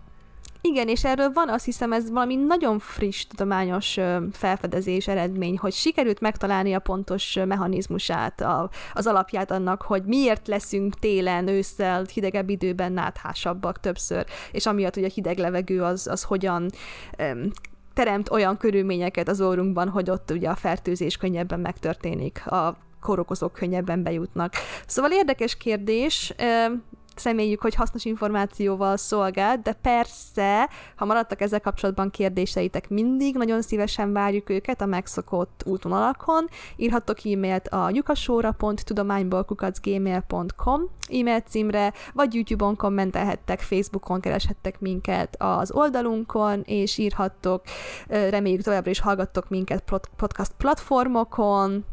Igen, 0.62 0.88
és 0.88 1.04
erről 1.04 1.32
van 1.34 1.50
azt 1.50 1.66
hiszem 1.66 1.92
ez 1.92 2.12
valami 2.12 2.36
nagyon 2.36 2.80
friss 2.80 3.26
tudományos 3.26 3.98
felfedezés 4.32 5.08
eredmény, 5.08 5.58
hogy 5.58 5.74
sikerült 5.74 6.20
megtalálni 6.20 6.74
a 6.74 6.80
pontos 6.80 7.40
mechanizmusát, 7.48 8.42
a, 8.42 8.70
az 8.94 9.08
alapját 9.08 9.52
annak, 9.52 9.82
hogy 9.82 10.04
miért 10.04 10.48
leszünk 10.48 11.00
télen, 11.00 11.48
ősszel, 11.48 12.06
hidegebb 12.14 12.50
időben 12.50 12.92
náthásabbak 12.92 13.80
többször, 13.80 14.26
és 14.52 14.66
amiatt, 14.66 14.94
hogy 14.94 15.04
a 15.04 15.12
hideg 15.14 15.38
levegő 15.38 15.82
az, 15.84 16.08
az 16.08 16.24
hogyan 16.24 16.70
um, 17.20 17.52
teremt 17.94 18.32
olyan 18.32 18.58
körülményeket 18.58 19.28
az 19.30 19.42
orrunkban, 19.42 19.90
hogy 19.90 20.10
ott 20.10 20.32
ugye 20.32 20.50
a 20.50 20.56
fertőzés 20.56 21.18
könnyebben 21.18 21.60
megtörténik, 21.60 22.48
a 22.48 22.78
kórokozók 23.02 23.54
könnyebben 23.54 24.04
bejutnak. 24.04 24.54
Szóval 24.88 25.12
érdekes 25.12 25.58
kérdés, 25.58 26.34
Reméljük, 27.24 27.62
hogy 27.62 27.76
hasznos 27.76 28.06
információval 28.06 28.98
szolgál, 28.98 29.58
de 29.58 29.74
persze, 29.74 30.70
ha 30.96 31.06
maradtak 31.06 31.42
ezzel 31.42 31.62
kapcsolatban 31.62 32.10
kérdéseitek 32.10 32.90
mindig, 32.90 33.36
nagyon 33.36 33.62
szívesen 33.62 34.14
várjuk 34.14 34.50
őket 34.50 34.82
a 34.82 34.86
megszokott 34.86 35.64
útvonalakon. 35.66 36.48
Írhattok 36.76 37.26
e-mailt 37.26 37.68
a 37.68 37.90
nyukasóra.tudományból.gmail.com 37.90 40.82
e-mail 41.10 41.40
címre, 41.40 41.94
vagy 42.14 42.34
YouTube-on 42.34 42.76
kommentelhettek, 42.76 43.60
Facebookon 43.60 44.20
kereshettek 44.20 44.80
minket 44.80 45.36
az 45.40 45.72
oldalunkon, 45.72 46.62
és 46.66 46.98
írhattok, 46.98 47.64
reméljük 48.08 48.62
továbbra 48.62 48.90
is 48.90 49.00
hallgattok 49.00 49.50
minket 49.50 49.84
podcast 50.16 50.52
platformokon, 50.58 51.86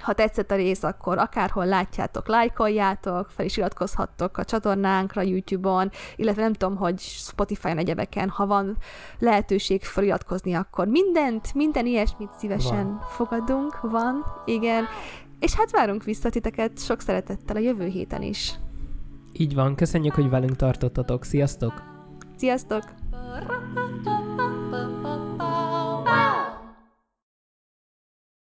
ha 0.00 0.12
tetszett 0.12 0.50
a 0.50 0.54
rész, 0.54 0.82
akkor 0.82 1.18
akárhol 1.18 1.66
látjátok, 1.66 2.28
lájkoljátok, 2.28 3.30
fel 3.30 3.44
is 3.44 3.56
iratkozhattok 3.56 4.38
a 4.38 4.44
csatornánkra 4.44 5.22
YouTube-on, 5.22 5.90
illetve 6.16 6.42
nem 6.42 6.52
tudom, 6.52 6.76
hogy 6.76 6.98
Spotify-on 6.98 7.78
egyebeken, 7.78 8.28
ha 8.28 8.46
van 8.46 8.76
lehetőség 9.18 9.82
feliratkozni, 9.82 10.54
akkor 10.54 10.86
mindent, 10.86 11.54
minden 11.54 11.86
ilyesmit 11.86 12.30
szívesen 12.38 12.84
van. 12.84 13.04
fogadunk, 13.08 13.80
van, 13.80 14.24
igen. 14.44 14.84
És 15.38 15.54
hát 15.54 15.70
várunk 15.70 16.04
vissza 16.04 16.30
titeket 16.30 16.78
sok 16.78 17.00
szeretettel 17.00 17.56
a 17.56 17.60
jövő 17.60 17.86
héten 17.86 18.22
is. 18.22 18.54
Így 19.32 19.54
van, 19.54 19.74
köszönjük, 19.74 20.14
hogy 20.14 20.28
velünk 20.28 20.56
tartottatok. 20.56 21.24
Sziasztok! 21.24 21.82
Sziasztok! 22.36 22.82